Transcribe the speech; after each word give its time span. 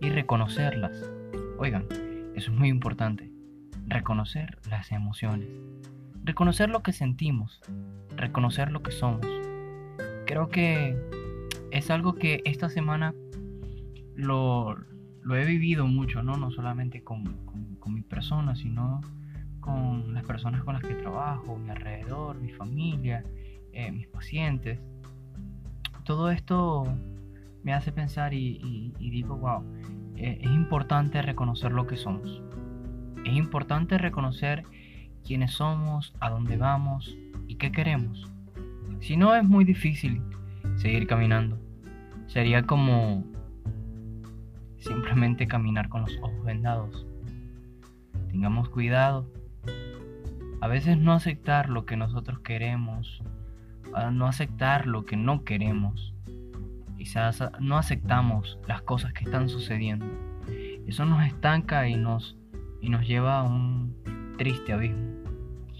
y 0.00 0.10
reconocerlas. 0.10 1.10
Oigan, 1.58 1.86
eso 2.34 2.50
es 2.50 2.58
muy 2.58 2.68
importante, 2.68 3.30
reconocer 3.86 4.58
las 4.68 4.92
emociones, 4.92 5.48
reconocer 6.22 6.68
lo 6.68 6.82
que 6.82 6.92
sentimos, 6.92 7.62
reconocer 8.14 8.70
lo 8.70 8.82
que 8.82 8.90
somos. 8.90 9.26
Creo 10.26 10.50
que 10.50 10.98
es 11.70 11.90
algo 11.90 12.16
que 12.16 12.42
esta 12.44 12.68
semana 12.68 13.14
lo, 14.14 14.76
he 15.34 15.44
vivido 15.46 15.86
mucho, 15.86 16.22
¿no? 16.22 16.36
No 16.36 16.50
solamente 16.50 17.02
con, 17.02 17.24
con, 17.78 17.94
mi 17.94 18.02
persona, 18.02 18.54
sino 18.56 19.00
con 19.60 20.12
las 20.12 20.24
personas 20.24 20.62
con 20.64 20.74
las 20.74 20.82
que 20.82 20.94
trabajo, 20.94 21.56
mi 21.56 21.70
alrededor, 21.70 22.38
mi 22.40 22.52
familia, 22.52 23.24
eh, 23.72 23.90
mis 23.90 24.06
pacientes. 24.06 24.80
Todo 26.04 26.30
esto 26.30 26.84
me 27.64 27.72
hace 27.72 27.90
pensar 27.92 28.34
y, 28.34 28.92
digo, 28.98 29.36
wow, 29.38 29.64
eh, 30.16 30.38
es 30.40 30.50
importante 30.50 31.22
reconocer 31.22 31.72
lo 31.72 31.86
que 31.86 31.96
somos. 31.96 32.42
Es 33.24 33.34
importante 33.34 33.96
reconocer 33.98 34.64
quiénes 35.26 35.52
somos, 35.52 36.14
a 36.20 36.28
dónde 36.30 36.58
vamos 36.58 37.16
y 37.48 37.56
qué 37.56 37.72
queremos. 37.72 38.30
Si 39.00 39.16
no, 39.16 39.34
es 39.34 39.44
muy 39.44 39.64
difícil 39.64 40.22
seguir 40.76 41.06
caminando. 41.06 41.58
Sería 42.26 42.64
como 42.64 43.24
simplemente 44.78 45.46
caminar 45.46 45.88
con 45.88 46.02
los 46.02 46.16
ojos 46.18 46.44
vendados. 46.44 47.06
Tengamos 48.30 48.68
cuidado. 48.68 49.26
A 50.60 50.68
veces 50.68 50.98
no 50.98 51.12
aceptar 51.12 51.70
lo 51.70 51.86
que 51.86 51.96
nosotros 51.96 52.40
queremos, 52.40 53.22
no 54.12 54.26
aceptar 54.26 54.86
lo 54.86 55.04
que 55.04 55.16
no 55.16 55.44
queremos. 55.44 56.13
Quizás 57.04 57.38
no 57.60 57.76
aceptamos 57.76 58.58
las 58.66 58.80
cosas 58.80 59.12
que 59.12 59.24
están 59.24 59.50
sucediendo. 59.50 60.06
Eso 60.86 61.04
nos 61.04 61.22
estanca 61.26 61.86
y 61.86 61.96
nos, 61.96 62.38
y 62.80 62.88
nos 62.88 63.06
lleva 63.06 63.40
a 63.40 63.42
un 63.42 63.94
triste 64.38 64.72
abismo. 64.72 65.22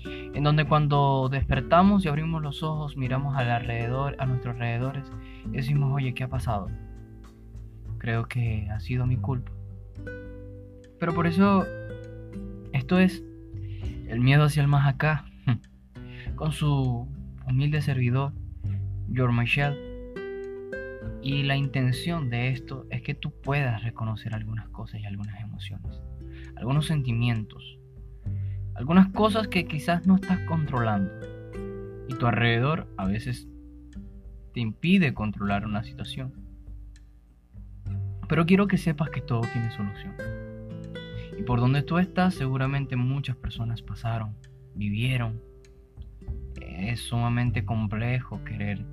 En 0.05 0.44
donde 0.44 0.66
cuando 0.66 1.31
despertamos 1.31 2.05
y 2.05 2.08
abrimos 2.08 2.42
los 2.42 2.62
ojos, 2.62 2.98
miramos 2.98 3.39
al 3.39 3.50
alrededor, 3.50 4.16
a 4.19 4.27
nuestros 4.27 4.55
alrededores 4.56 5.11
y 5.47 5.53
decimos, 5.53 5.94
oye, 5.94 6.12
¿qué 6.12 6.25
ha 6.25 6.28
pasado? 6.28 6.69
Creo 7.97 8.28
que 8.28 8.69
ha 8.70 8.78
sido 8.81 9.06
mi 9.06 9.16
culpa. 9.16 9.50
Pero 11.00 11.14
por 11.14 11.27
eso, 11.27 11.64
esto 12.75 12.98
es 12.98 13.25
el 14.09 14.20
miedo 14.20 14.44
hacia 14.44 14.61
el 14.61 14.69
más 14.69 14.86
acá, 14.86 15.25
con 16.36 16.53
su 16.53 17.09
humilde 17.48 17.81
servidor, 17.81 18.34
George 19.11 19.34
Michel. 19.34 19.83
Y 21.25 21.42
la 21.42 21.56
intención 21.56 22.28
de 22.28 22.50
esto 22.50 22.86
es 22.91 23.00
que 23.00 23.14
tú 23.14 23.33
puedas 23.41 23.83
reconocer 23.83 24.34
algunas 24.34 24.69
cosas 24.69 25.00
y 25.00 25.06
algunas 25.06 25.41
emociones, 25.41 26.03
algunos 26.55 26.84
sentimientos, 26.84 27.78
algunas 28.75 29.08
cosas 29.08 29.48
que 29.48 29.64
quizás 29.66 30.06
no 30.06 30.16
estás 30.16 30.39
controlando. 30.41 31.11
Y 32.11 32.14
tu 32.16 32.27
alrededor 32.27 32.92
a 32.98 33.06
veces 33.06 33.48
te 34.53 34.61
impide 34.61 35.14
controlar 35.14 35.64
una 35.64 35.83
situación. 35.83 36.34
Pero 38.28 38.44
quiero 38.44 38.66
que 38.66 38.77
sepas 38.77 39.09
que 39.09 39.22
todo 39.22 39.41
tiene 39.50 39.70
solución. 39.70 40.14
Y 41.38 41.43
por 41.44 41.59
donde 41.59 41.81
tú 41.81 41.97
estás, 41.97 42.34
seguramente 42.34 42.97
muchas 42.97 43.37
personas 43.37 43.81
pasaron, 43.81 44.37
vivieron. 44.75 45.41
Es 46.60 47.00
sumamente 47.00 47.65
complejo 47.65 48.44
querer 48.44 48.84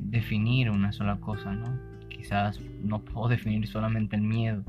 definir 0.00 0.70
una 0.70 0.92
sola 0.92 1.16
cosa, 1.16 1.52
¿no? 1.52 1.78
Quizás 2.08 2.60
no 2.82 3.00
puedo 3.04 3.28
definir 3.36 3.66
solamente 3.66 4.16
el 4.16 4.22
miedo. 4.22 4.64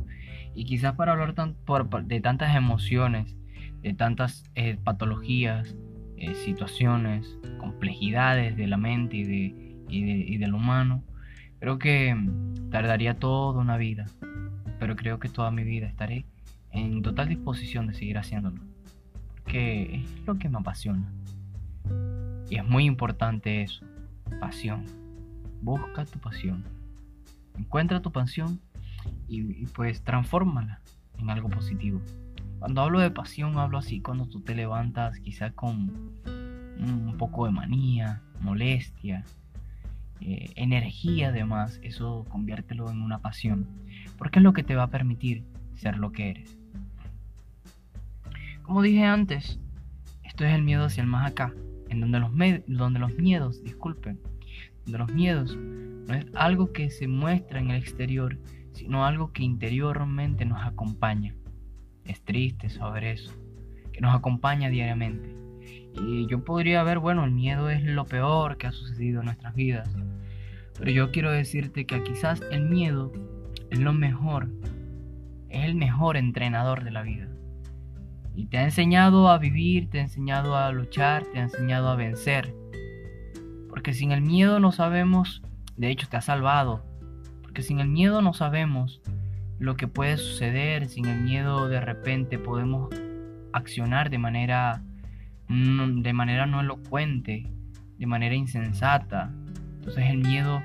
Y 0.53 0.65
quizás 0.65 0.95
para 0.95 1.11
hablar 1.11 1.35
de 1.35 2.21
tantas 2.21 2.55
emociones, 2.55 3.35
de 3.81 3.93
tantas 3.93 4.43
eh, 4.55 4.77
patologías, 4.83 5.75
eh, 6.17 6.33
situaciones, 6.35 7.37
complejidades 7.59 8.55
de 8.55 8.67
la 8.67 8.77
mente 8.77 9.17
y, 9.17 9.23
de, 9.23 9.85
y 9.89 10.37
del 10.37 10.53
humano, 10.53 11.03
Creo 11.59 11.79
que 11.79 12.15
tardaría 12.69 13.17
toda 13.17 13.59
una 13.59 13.77
vida, 13.77 14.05
pero 14.79 14.95
creo 14.95 15.19
que 15.19 15.29
toda 15.29 15.49
mi 15.51 15.63
vida 15.63 15.87
estaré 15.87 16.25
en 16.71 17.01
total 17.01 17.29
disposición 17.29 17.87
de 17.87 17.93
seguir 17.93 18.17
haciéndolo, 18.17 18.61
porque 19.33 19.95
es 19.95 20.27
lo 20.27 20.37
que 20.37 20.49
me 20.49 20.59
apasiona. 20.59 21.11
Y 22.49 22.57
es 22.57 22.65
muy 22.65 22.85
importante 22.85 23.63
eso, 23.63 23.83
pasión. 24.39 24.85
Busca 25.61 26.05
tu 26.05 26.19
pasión. 26.19 26.63
Encuentra 27.57 28.01
tu 28.01 28.11
pasión 28.11 28.59
y, 29.27 29.65
pues 29.67 30.01
transfórmala 30.03 30.81
en 31.17 31.29
algo 31.29 31.49
positivo. 31.49 32.01
Cuando 32.59 32.81
hablo 32.81 32.99
de 32.99 33.11
pasión, 33.11 33.57
hablo 33.57 33.77
así 33.77 34.01
cuando 34.01 34.27
tú 34.27 34.41
te 34.41 34.55
levantas 34.55 35.19
quizá 35.19 35.51
con 35.51 36.13
un 36.77 37.15
poco 37.17 37.45
de 37.45 37.51
manía, 37.51 38.21
molestia, 38.41 39.23
eh, 40.21 40.51
energía 40.55 41.29
además, 41.29 41.79
eso 41.83 42.25
conviértelo 42.29 42.89
en 42.89 43.01
una 43.01 43.19
pasión, 43.19 43.67
porque 44.17 44.39
es 44.39 44.43
lo 44.43 44.53
que 44.53 44.63
te 44.63 44.75
va 44.75 44.83
a 44.83 44.89
permitir 44.89 45.43
ser 45.75 45.97
lo 45.97 46.11
que 46.11 46.29
eres. 46.29 46.57
Como 48.63 48.81
dije 48.81 49.03
antes, 49.03 49.59
esto 50.23 50.45
es 50.45 50.53
el 50.53 50.63
miedo 50.63 50.85
hacia 50.85 51.01
el 51.01 51.07
más 51.07 51.29
acá, 51.29 51.53
en 51.89 51.99
donde 51.99 52.19
los, 52.19 52.31
donde 52.67 52.99
los 52.99 53.15
miedos, 53.17 53.63
disculpen, 53.63 54.19
donde 54.85 54.99
los 54.99 55.13
miedos 55.13 55.57
no 55.57 56.13
es 56.13 56.25
algo 56.35 56.71
que 56.71 56.89
se 56.89 57.07
muestra 57.07 57.59
en 57.59 57.71
el 57.71 57.77
exterior, 57.77 58.37
sino 58.73 59.05
algo 59.05 59.31
que 59.31 59.43
interiormente 59.43 60.45
nos 60.45 60.63
acompaña. 60.63 61.35
Es 62.03 62.23
triste 62.23 62.69
saber 62.69 63.03
eso, 63.03 63.33
que 63.91 64.01
nos 64.01 64.15
acompaña 64.15 64.69
diariamente. 64.69 65.35
Y 65.95 66.27
yo 66.27 66.43
podría 66.43 66.83
ver, 66.83 66.99
bueno, 66.99 67.23
el 67.23 67.31
miedo 67.31 67.69
es 67.69 67.83
lo 67.83 68.05
peor 68.05 68.57
que 68.57 68.67
ha 68.67 68.71
sucedido 68.71 69.21
en 69.21 69.25
nuestras 69.25 69.55
vidas. 69.55 69.89
Pero 70.77 70.91
yo 70.91 71.11
quiero 71.11 71.31
decirte 71.31 71.85
que 71.85 72.03
quizás 72.03 72.41
el 72.51 72.69
miedo 72.69 73.11
es 73.71 73.79
lo 73.79 73.93
mejor, 73.93 74.49
es 75.49 75.65
el 75.65 75.75
mejor 75.75 76.17
entrenador 76.17 76.83
de 76.83 76.91
la 76.91 77.01
vida. 77.01 77.27
Y 78.35 78.47
te 78.47 78.57
ha 78.57 78.63
enseñado 78.65 79.29
a 79.29 79.37
vivir, 79.37 79.89
te 79.89 79.99
ha 79.99 80.03
enseñado 80.03 80.57
a 80.57 80.71
luchar, 80.71 81.23
te 81.31 81.39
ha 81.39 81.43
enseñado 81.43 81.89
a 81.89 81.95
vencer. 81.95 82.53
Porque 83.75 83.93
sin 83.93 84.13
el 84.13 84.21
miedo 84.21 84.61
no 84.61 84.71
sabemos, 84.71 85.41
de 85.75 85.89
hecho 85.89 86.07
te 86.07 86.15
ha 86.15 86.21
salvado. 86.21 86.85
Porque 87.41 87.61
sin 87.61 87.81
el 87.81 87.89
miedo 87.89 88.21
no 88.21 88.33
sabemos 88.33 89.01
lo 89.59 89.75
que 89.75 89.89
puede 89.89 90.15
suceder, 90.15 90.87
sin 90.87 91.07
el 91.07 91.19
miedo 91.19 91.67
de 91.67 91.81
repente 91.81 92.39
podemos 92.39 92.87
accionar 93.51 94.09
de 94.09 94.17
manera 94.17 94.81
de 95.49 96.13
manera 96.13 96.45
no 96.45 96.61
elocuente, 96.61 97.51
de 97.97 98.05
manera 98.05 98.33
insensata. 98.33 99.33
Entonces 99.79 100.05
el 100.09 100.19
miedo 100.19 100.63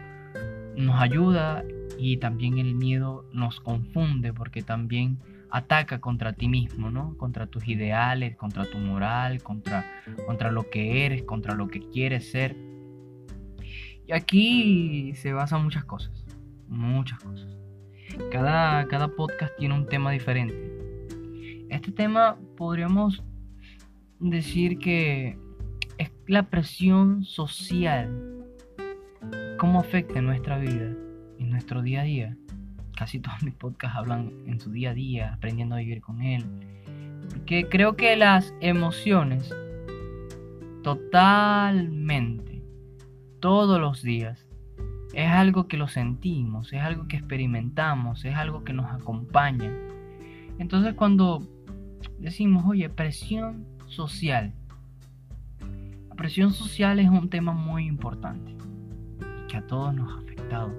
nos 0.76 1.03
ayuda 1.03 1.65
y 1.99 2.19
también 2.19 2.59
el 2.59 2.76
miedo 2.76 3.28
nos 3.32 3.59
confunde 3.59 4.32
porque 4.32 4.62
también 4.62 5.19
ataca 5.50 6.00
contra 6.00 6.32
ti 6.32 6.47
mismo, 6.47 6.93
¿no? 6.93 7.16
Contra 7.16 7.49
tus 7.49 7.66
ideales, 7.66 8.37
contra 8.37 8.70
tu 8.70 8.78
moral, 8.78 9.43
contra, 9.43 9.84
contra 10.26 10.53
lo 10.53 10.70
que 10.70 11.04
eres, 11.06 11.25
contra 11.25 11.56
lo 11.56 11.66
que 11.66 11.81
quieres 11.81 12.31
ser. 12.31 12.69
Y 14.11 14.12
aquí 14.12 15.15
se 15.15 15.33
basan 15.33 15.62
muchas 15.62 15.85
cosas, 15.85 16.27
muchas 16.67 17.21
cosas. 17.21 17.47
Cada, 18.33 18.85
cada 18.89 19.07
podcast 19.07 19.57
tiene 19.57 19.77
un 19.77 19.87
tema 19.87 20.11
diferente. 20.11 20.57
Este 21.69 21.93
tema 21.93 22.37
podríamos 22.57 23.23
decir 24.19 24.81
que 24.81 25.39
es 25.97 26.11
la 26.27 26.43
presión 26.43 27.23
social, 27.23 28.45
cómo 29.59 29.79
afecta 29.79 30.21
nuestra 30.21 30.59
vida, 30.59 30.93
en 31.39 31.51
nuestro 31.51 31.81
día 31.81 32.01
a 32.01 32.05
día. 32.05 32.37
Casi 32.97 33.21
todos 33.21 33.41
mis 33.45 33.55
podcasts 33.55 33.97
hablan 33.97 34.33
en 34.49 34.59
su 34.59 34.73
día 34.73 34.91
a 34.91 34.95
día, 34.95 35.35
aprendiendo 35.35 35.77
a 35.77 35.79
vivir 35.79 36.01
con 36.01 36.21
él. 36.21 36.45
Porque 37.29 37.69
creo 37.69 37.95
que 37.95 38.17
las 38.17 38.53
emociones, 38.61 39.55
totalmente, 40.83 42.50
todos 43.40 43.81
los 43.81 44.02
días, 44.02 44.46
es 45.12 45.28
algo 45.28 45.66
que 45.66 45.76
lo 45.76 45.88
sentimos, 45.88 46.72
es 46.72 46.81
algo 46.81 47.08
que 47.08 47.16
experimentamos, 47.16 48.25
es 48.25 48.37
algo 48.37 48.62
que 48.64 48.72
nos 48.72 48.87
acompaña. 48.92 49.72
Entonces 50.58 50.94
cuando 50.94 51.42
decimos, 52.19 52.64
oye, 52.66 52.88
presión 52.88 53.66
social. 53.87 54.52
La 56.08 56.14
presión 56.14 56.52
social 56.52 57.00
es 57.00 57.08
un 57.08 57.28
tema 57.28 57.52
muy 57.52 57.87
importante 57.87 58.52
y 58.52 59.46
que 59.48 59.56
a 59.56 59.66
todos 59.66 59.94
nos 59.94 60.12
ha 60.12 60.20
afectado. 60.20 60.72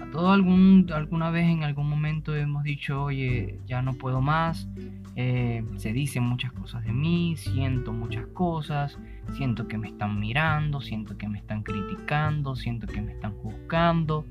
A 0.00 0.10
todos 0.10 0.30
algún, 0.30 0.86
alguna 0.92 1.30
vez 1.30 1.46
en 1.46 1.64
algún 1.64 1.88
momento 1.88 2.34
hemos 2.34 2.64
dicho, 2.64 3.04
oye, 3.04 3.60
ya 3.66 3.80
no 3.82 3.94
puedo 3.94 4.20
más, 4.20 4.68
eh, 5.14 5.64
se 5.76 5.92
dicen 5.92 6.24
muchas 6.24 6.52
cosas 6.52 6.84
de 6.84 6.92
mí, 6.92 7.36
siento 7.36 7.92
muchas 7.92 8.26
cosas, 8.26 8.98
siento 9.34 9.68
que 9.68 9.78
me 9.78 9.88
están 9.88 10.18
mirando, 10.18 10.80
siento 10.80 11.16
que 11.16 11.28
me 11.28 11.38
están 11.38 11.62
criticando, 11.62 12.56
siento 12.56 12.86
que 12.86 13.02
me 13.02 13.12
están 13.12 13.32
juzgando. 13.32 14.24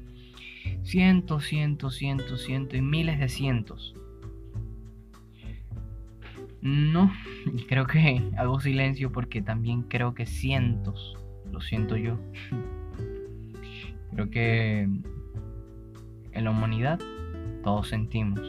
Cientos, 0.84 1.46
cientos, 1.46 1.96
cientos, 1.96 2.44
cientos 2.44 2.78
y 2.78 2.82
miles 2.82 3.20
de 3.20 3.30
cientos. 3.30 3.96
No, 6.62 7.12
creo 7.68 7.86
que 7.86 8.24
hago 8.38 8.60
silencio 8.60 9.12
porque 9.12 9.42
también 9.42 9.84
creo 9.84 10.16
que 10.16 10.26
cientos, 10.26 11.16
lo 11.52 11.62
siento 11.62 11.96
yo. 11.96 12.18
Creo 14.12 14.30
que 14.30 14.88
en 16.32 16.44
la 16.46 16.50
humanidad 16.50 17.02
todos 17.66 17.90
sentimos. 17.90 18.40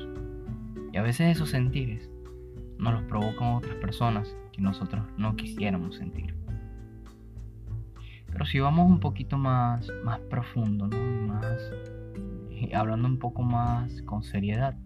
Y 0.93 0.97
a 0.97 1.03
veces 1.03 1.37
esos 1.37 1.51
sentires 1.51 2.09
nos 2.79 2.95
los 2.95 3.03
provocan 3.03 3.55
otras 3.55 3.75
personas 3.75 4.37
que 4.53 4.63
nosotros 4.63 5.05
no 5.17 5.35
quisiéramos 5.35 5.97
sentir. 5.97 6.36
Pero 8.37 8.45
si 8.45 8.61
vamos 8.61 8.91
un 8.91 9.01
poquito 9.01 9.39
más, 9.39 9.91
más 10.05 10.21
profundo, 10.21 10.89
¿no? 10.89 10.99
Y 10.99 11.27
más, 11.27 11.59
hablando 12.75 13.09
un 13.09 13.19
poco 13.19 13.43
más 13.43 14.03
con 14.03 14.23
seriedad, 14.23 14.77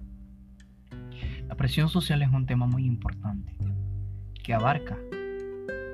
la 1.48 1.56
presión 1.56 1.88
social 1.88 2.22
es 2.22 2.28
un 2.28 2.46
tema 2.46 2.68
muy 2.68 2.84
importante 2.86 3.56
que 4.44 4.54
abarca 4.54 4.96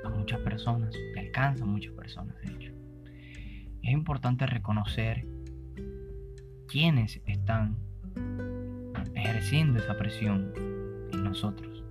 a 0.04 0.10
muchas 0.10 0.38
personas, 0.40 0.94
que 1.14 1.20
alcanza 1.20 1.64
a 1.64 1.66
muchas 1.66 1.94
personas, 1.94 2.36
de 2.42 2.52
hecho. 2.52 2.72
Es 3.82 3.90
importante 3.90 4.44
reconocer 4.44 5.26
quiénes 6.68 7.22
están 7.24 7.78
ejerciendo 9.14 9.78
esa 9.78 9.96
presión 9.96 10.52
en 11.10 11.24
nosotros. 11.24 11.82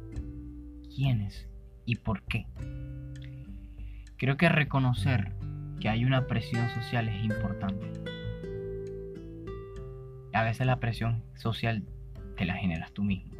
¿Quiénes 0.96 1.50
y 1.88 1.96
por 1.96 2.22
qué? 2.22 2.46
Creo 4.18 4.38
que 4.38 4.48
reconocer 4.48 5.35
que 5.80 5.90
hay 5.90 6.06
una 6.06 6.28
presión 6.28 6.70
social 6.70 7.08
es 7.10 7.24
importante. 7.24 7.92
A 10.34 10.44
veces 10.44 10.68
la 10.68 10.80
presión 10.80 11.24
social 11.36 11.84
te 12.36 12.46
la 12.46 12.56
generas 12.56 12.92
tú 12.92 13.04
mismo. 13.04 13.36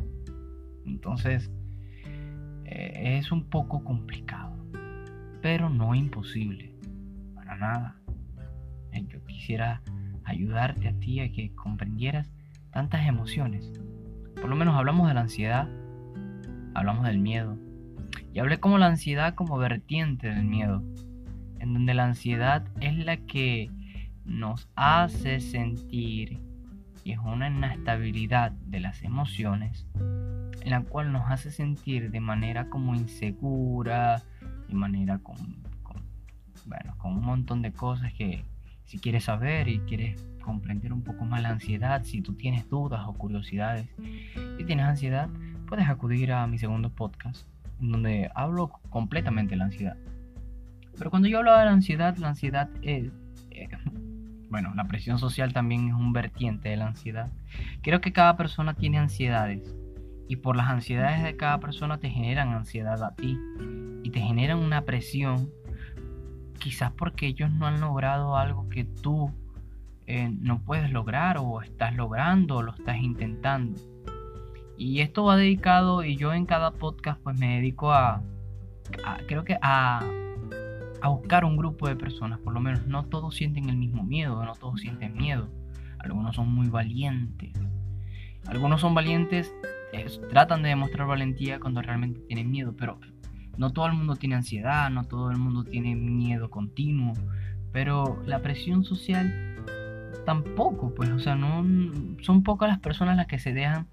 Entonces, 0.86 1.52
eh, 2.66 3.18
es 3.18 3.32
un 3.32 3.50
poco 3.50 3.84
complicado, 3.84 4.56
pero 5.42 5.70
no 5.70 5.94
imposible, 5.94 6.74
para 7.34 7.58
nada. 7.58 7.96
Eh, 8.92 9.06
yo 9.08 9.24
quisiera 9.26 9.82
ayudarte 10.24 10.88
a 10.88 10.94
ti 11.00 11.20
a 11.20 11.32
que 11.32 11.54
comprendieras 11.54 12.32
tantas 12.72 13.08
emociones. 13.08 13.72
Por 14.36 14.50
lo 14.50 14.56
menos 14.56 14.76
hablamos 14.76 15.08
de 15.08 15.14
la 15.14 15.22
ansiedad, 15.22 15.70
hablamos 16.74 17.06
del 17.06 17.20
miedo. 17.20 17.58
Y 18.34 18.40
hablé 18.40 18.60
como 18.60 18.78
la 18.78 18.88
ansiedad 18.88 19.36
como 19.36 19.58
vertiente 19.58 20.28
del 20.28 20.46
miedo, 20.46 20.84
en 21.60 21.74
donde 21.74 21.94
la 21.94 22.06
ansiedad 22.06 22.66
es 22.82 22.98
la 22.98 23.18
que 23.18 23.70
nos 24.26 24.68
hace 24.76 25.40
sentir 25.40 26.40
y 27.04 27.12
es 27.12 27.20
una 27.20 27.50
inestabilidad 27.50 28.52
de 28.52 28.80
las 28.80 29.04
emociones 29.04 29.88
en 30.66 30.72
la 30.72 30.82
cual 30.82 31.12
nos 31.12 31.30
hace 31.30 31.52
sentir 31.52 32.10
de 32.10 32.20
manera 32.20 32.70
como 32.70 32.96
insegura, 32.96 34.24
de 34.68 34.74
manera 34.74 35.20
con, 35.20 35.38
bueno, 36.66 36.96
con 36.98 37.14
un 37.14 37.24
montón 37.24 37.62
de 37.62 37.72
cosas 37.72 38.12
que 38.14 38.44
si 38.86 38.98
quieres 38.98 39.26
saber 39.26 39.68
y 39.68 39.80
quieres 39.82 40.26
comprender 40.42 40.92
un 40.92 41.04
poco 41.04 41.24
más 41.26 41.44
la 41.44 41.50
ansiedad, 41.50 42.04
si 42.04 42.22
tú 42.22 42.34
tienes 42.34 42.68
dudas 42.68 43.02
o 43.06 43.14
curiosidades 43.14 43.88
y 44.58 44.64
tienes 44.64 44.86
ansiedad, 44.86 45.30
puedes 45.68 45.88
acudir 45.88 46.32
a 46.32 46.46
mi 46.48 46.58
segundo 46.58 46.90
podcast, 46.90 47.48
en 47.80 47.92
donde 47.92 48.32
hablo 48.34 48.70
completamente 48.90 49.52
de 49.52 49.58
la 49.58 49.66
ansiedad. 49.66 49.98
Pero 50.98 51.10
cuando 51.10 51.28
yo 51.28 51.40
hablo 51.40 51.58
de 51.58 51.66
la 51.66 51.72
ansiedad, 51.72 52.16
la 52.18 52.30
ansiedad 52.30 52.70
es... 52.82 53.12
Eh, 53.52 53.68
bueno, 54.50 54.74
la 54.76 54.88
presión 54.88 55.20
social 55.20 55.54
también 55.54 55.90
es 55.90 55.94
un 55.94 56.14
vertiente 56.14 56.70
de 56.70 56.78
la 56.78 56.88
ansiedad. 56.88 57.32
Creo 57.82 58.02
que 58.02 58.14
cada 58.14 58.38
persona 58.38 58.74
tiene 58.74 58.98
ansiedades 58.98 59.76
y 60.28 60.38
por 60.38 60.56
las 60.56 60.70
ansiedades 60.70 61.24
de 61.24 61.36
cada 61.36 61.60
persona 61.60 62.00
te 62.00 62.10
generan 62.10 62.50
ansiedad 62.50 63.04
a 63.04 63.14
ti 63.16 63.38
y 64.04 64.10
te 64.10 64.20
generan 64.20 64.60
una 64.60 64.82
presión, 64.82 65.50
quizás 66.60 66.92
porque 66.92 67.28
ellos 67.28 67.52
no 67.52 67.68
han 67.68 67.80
logrado 67.80 68.38
algo 68.38 68.70
que 68.70 68.86
tú 68.86 69.32
eh, 70.08 70.30
no 70.30 70.60
puedes 70.60 70.92
lograr 70.92 71.38
o 71.40 71.62
estás 71.62 71.96
logrando 71.96 72.58
o 72.58 72.62
lo 72.62 72.74
estás 72.74 72.98
intentando. 72.98 73.80
Y 74.78 75.00
esto 75.00 75.24
va 75.24 75.38
dedicado, 75.38 76.04
y 76.04 76.18
yo 76.18 76.34
en 76.34 76.46
cada 76.46 76.72
podcast 76.72 77.20
pues 77.22 77.40
me 77.40 77.56
dedico 77.56 77.94
a, 77.94 78.22
creo 79.28 79.46
que 79.46 79.58
a, 79.62 80.04
a 81.06 81.10
buscar 81.10 81.46
un 81.46 81.56
grupo 81.56 81.88
de 81.88 81.96
personas, 81.96 82.40
por 82.40 82.54
lo 82.54 82.60
menos 82.60 82.88
no 82.88 83.04
todos 83.06 83.36
sienten 83.36 83.70
el 83.70 83.78
mismo 83.78 84.04
miedo, 84.04 84.44
no 84.44 84.54
todos 84.54 84.82
sienten 84.82 85.14
miedo, 85.14 85.50
algunos 86.00 86.36
son 86.36 86.50
muy 86.50 86.68
valientes, 86.68 87.54
algunos 88.48 88.82
son 88.82 88.96
valientes 88.96 89.54
tratan 90.30 90.64
de 90.64 90.70
demostrar 90.70 91.08
valentía 91.08 91.60
cuando 91.60 91.82
realmente 91.82 92.20
tienen 92.22 92.50
miedo, 92.50 92.74
pero 92.76 93.00
no 93.58 93.72
todo 93.72 93.86
el 93.86 93.94
mundo 93.94 94.16
tiene 94.16 94.36
ansiedad, 94.36 94.90
no 94.90 95.04
todo 95.04 95.30
el 95.32 95.38
mundo 95.38 95.64
tiene 95.64 95.96
miedo 95.96 96.50
continuo, 96.50 97.14
pero 97.72 98.22
la 98.26 98.42
presión 98.42 98.84
social 98.84 99.56
tampoco, 100.26 100.94
pues, 100.96 101.12
o 101.12 101.20
sea, 101.20 101.36
no 101.36 101.64
son 102.22 102.42
pocas 102.42 102.68
las 102.68 102.80
personas 102.80 103.16
las 103.16 103.28
que 103.28 103.38
se 103.38 103.54
dejan, 103.54 103.88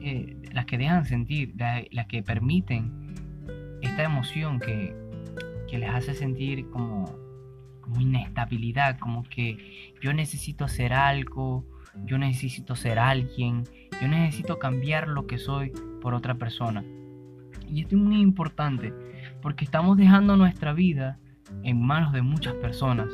eh, 0.00 0.36
las 0.52 0.64
que 0.64 0.78
dejan 0.78 1.04
sentir, 1.04 1.54
las, 1.58 2.06
que 2.06 2.22
permiten 2.22 3.14
esta 3.82 4.04
emoción 4.04 4.58
que, 4.58 5.05
que 5.66 5.78
les 5.78 5.90
hace 5.90 6.14
sentir 6.14 6.68
como, 6.70 7.04
como 7.80 8.00
inestabilidad, 8.00 8.98
como 8.98 9.22
que 9.24 9.92
yo 10.00 10.12
necesito 10.12 10.64
hacer 10.64 10.92
algo, 10.92 11.64
yo 12.04 12.18
necesito 12.18 12.76
ser 12.76 12.98
alguien, 12.98 13.64
yo 14.00 14.08
necesito 14.08 14.58
cambiar 14.58 15.08
lo 15.08 15.26
que 15.26 15.38
soy 15.38 15.72
por 16.00 16.14
otra 16.14 16.34
persona. 16.34 16.84
Y 17.68 17.80
esto 17.80 17.96
es 17.96 18.02
muy 18.02 18.20
importante 18.20 18.92
porque 19.42 19.64
estamos 19.64 19.96
dejando 19.96 20.36
nuestra 20.36 20.72
vida 20.72 21.18
en 21.62 21.80
manos 21.80 22.12
de 22.12 22.22
muchas 22.22 22.54
personas. 22.54 23.08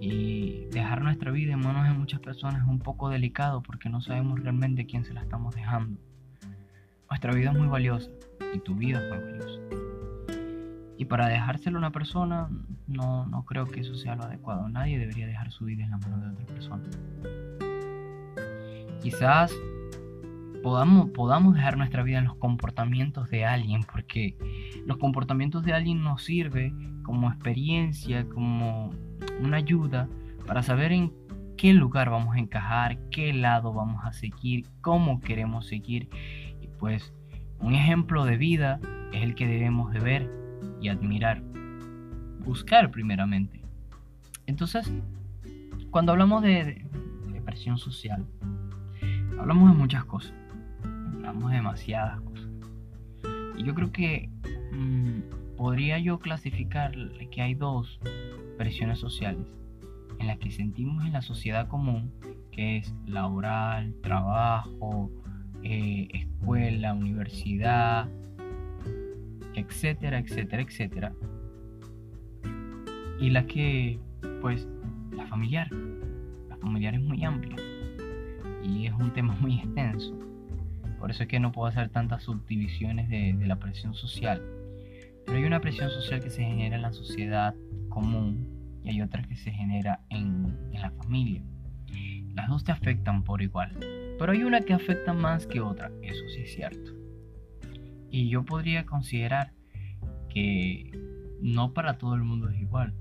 Y 0.00 0.64
dejar 0.72 1.02
nuestra 1.02 1.30
vida 1.30 1.52
en 1.52 1.60
manos 1.60 1.84
de 1.84 1.94
muchas 1.94 2.20
personas 2.20 2.62
es 2.62 2.68
un 2.68 2.80
poco 2.80 3.08
delicado 3.08 3.62
porque 3.62 3.88
no 3.88 4.00
sabemos 4.00 4.40
realmente 4.40 4.84
quién 4.84 5.04
se 5.04 5.14
la 5.14 5.22
estamos 5.22 5.54
dejando. 5.54 6.00
Nuestra 7.08 7.32
vida 7.32 7.52
es 7.52 7.58
muy 7.58 7.68
valiosa 7.68 8.10
y 8.54 8.58
tu 8.58 8.74
vida 8.74 8.98
es 8.98 9.08
muy 9.08 9.18
valiosa. 9.18 9.51
Y 11.02 11.04
para 11.04 11.26
dejárselo 11.26 11.78
a 11.78 11.80
una 11.80 11.90
persona, 11.90 12.48
no, 12.86 13.26
no 13.26 13.44
creo 13.44 13.66
que 13.66 13.80
eso 13.80 13.96
sea 13.96 14.14
lo 14.14 14.22
adecuado. 14.22 14.68
Nadie 14.68 15.00
debería 15.00 15.26
dejar 15.26 15.50
su 15.50 15.64
vida 15.64 15.82
en 15.82 15.90
la 15.90 15.98
mano 15.98 16.18
de 16.18 16.28
otra 16.28 16.46
persona. 16.46 16.84
Quizás 19.02 19.52
podamos, 20.62 21.10
podamos 21.10 21.56
dejar 21.56 21.76
nuestra 21.76 22.04
vida 22.04 22.18
en 22.18 22.26
los 22.26 22.36
comportamientos 22.36 23.28
de 23.30 23.44
alguien, 23.44 23.82
porque 23.92 24.36
los 24.86 24.96
comportamientos 24.98 25.64
de 25.64 25.72
alguien 25.72 26.04
nos 26.04 26.22
sirve 26.22 26.72
como 27.02 27.28
experiencia, 27.32 28.24
como 28.28 28.90
una 29.40 29.56
ayuda 29.56 30.08
para 30.46 30.62
saber 30.62 30.92
en 30.92 31.12
qué 31.56 31.72
lugar 31.72 32.10
vamos 32.10 32.36
a 32.36 32.38
encajar, 32.38 32.96
qué 33.10 33.32
lado 33.32 33.72
vamos 33.72 34.04
a 34.04 34.12
seguir, 34.12 34.68
cómo 34.82 35.20
queremos 35.20 35.66
seguir. 35.66 36.08
Y 36.60 36.68
pues 36.78 37.12
un 37.58 37.74
ejemplo 37.74 38.24
de 38.24 38.36
vida 38.36 38.78
es 39.12 39.24
el 39.24 39.34
que 39.34 39.48
debemos 39.48 39.92
de 39.92 39.98
ver 39.98 40.41
y 40.82 40.88
admirar. 40.88 41.42
Buscar 42.44 42.90
primeramente. 42.90 43.62
Entonces, 44.46 44.92
cuando 45.90 46.12
hablamos 46.12 46.42
de, 46.42 46.84
presión 47.44 47.76
social, 47.76 48.24
hablamos 49.38 49.70
de 49.70 49.76
muchas 49.76 50.04
cosas. 50.04 50.32
Hablamos 50.84 51.50
de 51.50 51.56
demasiadas 51.56 52.20
cosas. 52.20 52.48
Y 53.56 53.64
yo 53.64 53.74
creo 53.74 53.92
que 53.92 54.28
mm, 54.72 55.56
podría 55.56 55.98
yo 55.98 56.18
clasificar 56.18 56.94
que 57.30 57.42
hay 57.42 57.54
dos 57.54 58.00
presiones 58.58 58.98
sociales 58.98 59.46
en 60.18 60.28
las 60.28 60.38
que 60.38 60.50
sentimos 60.50 61.04
en 61.04 61.12
la 61.12 61.22
sociedad 61.22 61.68
común, 61.68 62.12
que 62.52 62.78
es 62.78 62.94
laboral, 63.06 63.94
trabajo, 64.02 65.10
eh, 65.64 66.08
escuela, 66.12 66.94
universidad, 66.94 68.08
etcétera, 69.62 70.18
etcétera, 70.18 70.62
etcétera. 70.62 71.12
Y 73.20 73.30
la 73.30 73.46
que, 73.46 73.98
pues, 74.40 74.68
la 75.12 75.26
familiar. 75.26 75.70
La 76.48 76.56
familiar 76.56 76.94
es 76.94 77.00
muy 77.00 77.24
amplia 77.24 77.56
y 78.62 78.86
es 78.86 78.92
un 78.94 79.12
tema 79.12 79.34
muy 79.40 79.58
extenso. 79.58 80.18
Por 80.98 81.10
eso 81.10 81.24
es 81.24 81.28
que 81.28 81.40
no 81.40 81.50
puedo 81.50 81.68
hacer 81.68 81.88
tantas 81.88 82.22
subdivisiones 82.22 83.08
de, 83.08 83.34
la 83.46 83.56
presión 83.56 83.94
social. 83.94 84.40
Pero 85.26 85.38
hay 85.38 85.44
una 85.44 85.60
presión 85.60 85.90
social 85.90 86.22
que 86.22 86.30
se 86.30 86.42
genera 86.44 86.76
en 86.76 86.82
la 86.82 86.92
sociedad 86.92 87.54
común 87.88 88.46
y 88.84 88.90
hay 88.90 89.02
otra 89.02 89.22
que 89.22 89.36
se 89.36 89.50
genera 89.50 90.00
en, 90.10 90.56
en 90.72 90.80
la 90.80 90.90
familia. 90.92 91.42
Las 92.34 92.48
dos 92.48 92.64
te 92.64 92.72
afectan 92.72 93.22
por 93.24 93.42
igual. 93.42 93.76
Pero 94.18 94.32
hay 94.32 94.44
una 94.44 94.60
que 94.60 94.72
afecta 94.72 95.12
más 95.12 95.46
que 95.46 95.60
otra, 95.60 95.90
eso 96.02 96.22
sí 96.28 96.42
es 96.42 96.54
cierto. 96.54 97.01
Y 98.12 98.28
yo 98.28 98.44
podría 98.44 98.86
considerar 98.86 99.52
que 100.28 100.90
no 101.40 101.72
para 101.72 101.98
todo 101.98 102.14
el 102.14 102.22
mundo 102.22 102.48
es 102.48 102.60
igual. 102.60 102.94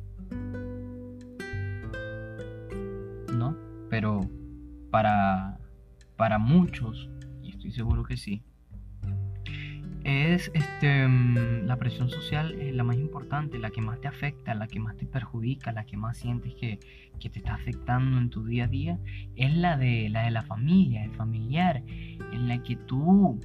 ¿No? 3.37 3.55
Pero 3.89 4.21
para, 4.89 5.59
para 6.15 6.39
muchos, 6.39 7.09
y 7.43 7.49
estoy 7.49 7.71
seguro 7.71 8.03
que 8.03 8.17
sí, 8.17 8.43
es 10.03 10.49
este, 10.53 11.07
mm, 11.07 11.65
la 11.65 11.77
presión 11.77 12.09
social 12.09 12.53
es 12.59 12.73
la 12.73 12.83
más 12.83 12.97
importante, 12.97 13.59
la 13.59 13.69
que 13.69 13.81
más 13.81 13.99
te 14.01 14.07
afecta, 14.07 14.55
la 14.55 14.67
que 14.67 14.79
más 14.79 14.97
te 14.97 15.05
perjudica, 15.05 15.71
la 15.71 15.85
que 15.85 15.97
más 15.97 16.17
sientes 16.17 16.55
que, 16.55 16.79
que, 17.19 17.29
te 17.29 17.39
está 17.39 17.53
afectando 17.53 18.17
en 18.17 18.29
tu 18.29 18.43
día 18.43 18.63
a 18.63 18.67
día, 18.67 18.99
es 19.35 19.55
la 19.55 19.77
de 19.77 20.09
la, 20.09 20.23
de 20.23 20.31
la 20.31 20.41
familia, 20.41 21.03
el 21.03 21.11
familiar, 21.11 21.83
en 21.85 22.47
la 22.47 22.63
que 22.63 22.75
tú, 22.75 23.39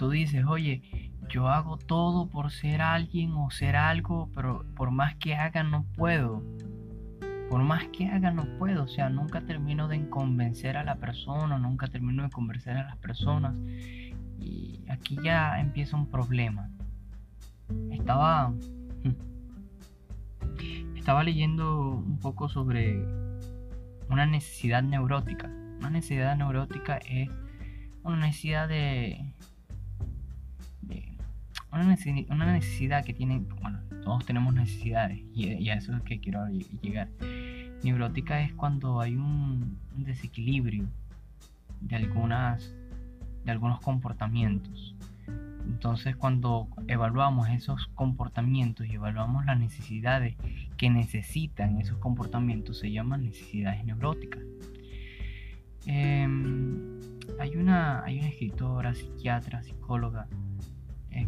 tú 0.00 0.08
dices, 0.08 0.46
oye, 0.46 0.80
yo 1.28 1.48
hago 1.48 1.76
todo 1.76 2.30
por 2.30 2.50
ser 2.50 2.80
alguien 2.80 3.32
o 3.34 3.50
ser 3.50 3.76
algo, 3.76 4.30
pero 4.34 4.64
por 4.74 4.90
más 4.90 5.14
que 5.16 5.34
haga 5.34 5.62
no 5.62 5.84
puedo. 5.94 6.42
Por 7.50 7.62
más 7.64 7.84
que 7.88 8.06
haga 8.06 8.30
no 8.30 8.46
puedo, 8.56 8.84
o 8.84 8.88
sea, 8.88 9.10
nunca 9.10 9.42
termino 9.42 9.88
de 9.88 10.08
convencer 10.08 10.78
a 10.78 10.84
la 10.84 10.96
persona, 10.96 11.58
nunca 11.58 11.86
termino 11.88 12.22
de 12.22 12.30
convencer 12.30 12.78
a 12.78 12.84
las 12.84 12.96
personas. 12.96 13.54
Y 14.38 14.80
aquí 14.88 15.18
ya 15.22 15.60
empieza 15.60 15.98
un 15.98 16.06
problema. 16.06 16.70
Estaba 17.90 18.54
estaba 20.96 21.22
leyendo 21.24 21.90
un 21.90 22.18
poco 22.20 22.48
sobre 22.48 23.04
una 24.08 24.24
necesidad 24.24 24.82
neurótica. 24.82 25.50
Una 25.78 25.90
necesidad 25.90 26.34
neurótica 26.38 26.96
es 27.04 27.28
una 28.02 28.16
necesidad 28.16 28.66
de 28.66 29.34
una, 31.80 32.52
necesidad 32.52 33.04
que 33.04 33.14
tienen, 33.14 33.48
bueno, 33.60 33.80
todos 34.02 34.24
tenemos 34.26 34.54
necesidades 34.54 35.20
y, 35.34 35.68
a 35.68 35.74
eso 35.74 35.96
es 35.96 36.02
que 36.02 36.20
quiero 36.20 36.46
llegar. 36.82 37.08
Neurótica 37.82 38.42
es 38.42 38.52
cuando 38.52 39.00
hay 39.00 39.16
un, 39.16 39.78
desequilibrio 39.96 40.86
de 41.80 41.96
algunas 41.96 42.74
de 43.44 43.50
algunos 43.50 43.80
comportamientos. 43.80 44.94
Entonces 45.66 46.16
cuando 46.16 46.68
evaluamos 46.88 47.48
esos 47.48 47.86
comportamientos 47.94 48.86
y 48.86 48.94
evaluamos 48.94 49.46
las 49.46 49.58
necesidades 49.58 50.36
que 50.76 50.90
necesitan 50.90 51.78
esos 51.78 51.98
comportamientos, 51.98 52.78
se 52.78 52.90
llaman 52.90 53.24
necesidades 53.24 53.84
neuróticas. 53.84 54.42
Em, 55.86 57.00
hay, 57.38 57.56
una, 57.56 58.02
hay 58.04 58.18
una 58.18 58.28
escritora, 58.28 58.94
psiquiatra, 58.94 59.62
psicóloga 59.62 60.26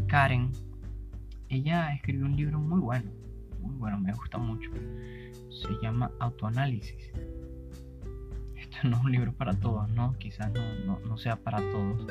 Karen, 0.07 0.53
ella 1.49 1.95
escribió 1.95 2.27
un 2.27 2.37
libro 2.37 2.59
muy 2.59 2.81
bueno, 2.81 3.11
muy 3.61 3.75
bueno, 3.77 3.99
me 3.99 4.13
gusta 4.13 4.39
mucho. 4.39 4.71
Se 5.51 5.69
llama 5.83 6.11
Autoanálisis. 6.19 7.13
Esto 8.57 8.77
no 8.85 8.97
es 8.97 9.05
un 9.05 9.13
libro 9.13 9.33
para 9.33 9.55
todos, 9.55 9.89
¿no? 9.91 10.15
Quizás 10.19 10.51
no, 10.85 11.17
sea 11.17 11.37
para 11.37 11.59
todos. 11.59 12.07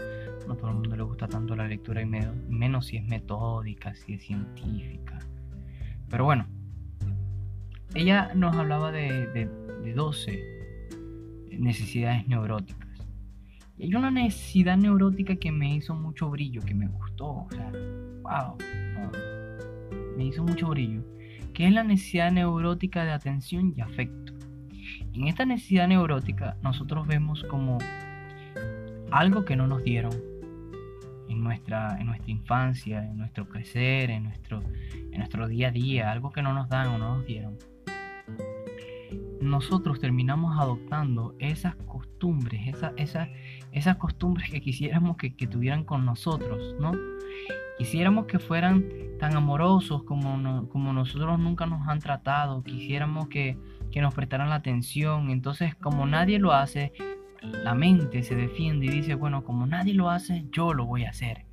No 0.47 0.55
todo 0.55 0.69
el 0.69 0.75
mundo 0.75 0.95
le 0.95 1.03
gusta 1.03 1.27
tanto 1.27 1.55
la 1.55 1.67
lectura 1.67 2.01
y 2.01 2.05
menos, 2.05 2.85
si 2.87 2.97
es 2.97 3.05
metódica, 3.05 3.93
si 3.93 4.13
es 4.13 4.23
científica. 4.23 5.19
Pero 6.09 6.25
bueno, 6.25 6.47
ella 7.93 8.33
nos 8.35 8.55
hablaba 8.55 8.91
de, 8.91 9.27
de, 9.27 9.47
de 9.83 9.93
12 9.93 10.61
necesidades 11.51 12.27
neuróticas. 12.27 12.90
Hay 13.81 13.95
una 13.95 14.11
necesidad 14.11 14.77
neurótica 14.77 15.35
que 15.37 15.51
me 15.51 15.73
hizo 15.73 15.95
mucho 15.95 16.29
brillo, 16.29 16.61
que 16.61 16.75
me 16.75 16.87
gustó, 16.87 17.29
o 17.29 17.47
sea, 17.49 17.71
wow, 18.21 18.55
me 20.15 20.25
hizo 20.25 20.43
mucho 20.43 20.67
brillo, 20.67 21.01
que 21.51 21.65
es 21.65 21.73
la 21.73 21.83
necesidad 21.83 22.31
neurótica 22.31 23.03
de 23.03 23.11
atención 23.11 23.73
y 23.75 23.81
afecto. 23.81 24.33
En 25.13 25.27
esta 25.27 25.45
necesidad 25.45 25.87
neurótica 25.87 26.57
nosotros 26.61 27.07
vemos 27.07 27.43
como 27.49 27.79
algo 29.09 29.45
que 29.45 29.55
no 29.55 29.65
nos 29.65 29.83
dieron 29.83 30.13
en 31.27 31.43
nuestra, 31.43 31.97
en 31.99 32.05
nuestra 32.05 32.31
infancia, 32.31 33.03
en 33.03 33.17
nuestro 33.17 33.49
crecer, 33.49 34.11
en 34.11 34.25
nuestro, 34.25 34.61
en 34.93 35.17
nuestro 35.17 35.47
día 35.47 35.69
a 35.69 35.71
día, 35.71 36.11
algo 36.11 36.31
que 36.31 36.43
no 36.43 36.53
nos 36.53 36.69
dan 36.69 36.87
o 36.89 36.97
no 36.99 37.15
nos 37.17 37.25
dieron 37.25 37.57
nosotros 39.41 39.99
terminamos 39.99 40.57
adoptando 40.59 41.35
esas 41.39 41.75
costumbres, 41.75 42.75
esa, 42.97 43.29
esas 43.71 43.97
costumbres 43.97 44.49
que 44.49 44.61
quisiéramos 44.61 45.17
que, 45.17 45.29
tuvieran 45.47 45.83
con 45.83 46.05
nosotros, 46.05 46.75
¿no? 46.79 46.93
Quisiéramos 47.77 48.25
que 48.25 48.39
fueran 48.39 48.85
tan 49.19 49.35
amorosos 49.35 50.03
como, 50.03 50.67
como 50.69 50.93
nosotros 50.93 51.39
nunca 51.39 51.65
nos 51.65 51.87
han 51.87 51.99
tratado, 51.99 52.63
quisiéramos 52.63 53.27
que, 53.27 53.57
que 53.91 54.01
nos 54.01 54.13
prestaran 54.13 54.49
la 54.49 54.55
atención, 54.55 55.29
entonces 55.29 55.75
como 55.75 56.05
nadie 56.05 56.39
lo 56.39 56.53
hace, 56.53 56.93
la 57.41 57.73
mente 57.73 58.23
se 58.23 58.35
defiende 58.35 58.85
y 58.85 58.89
dice, 58.89 59.15
bueno, 59.15 59.43
como 59.43 59.65
nadie 59.65 59.93
lo 59.93 60.09
hace, 60.09 60.45
yo 60.51 60.73
lo 60.73 60.85
voy 60.85 61.05
a 61.05 61.09
hacer 61.09 61.45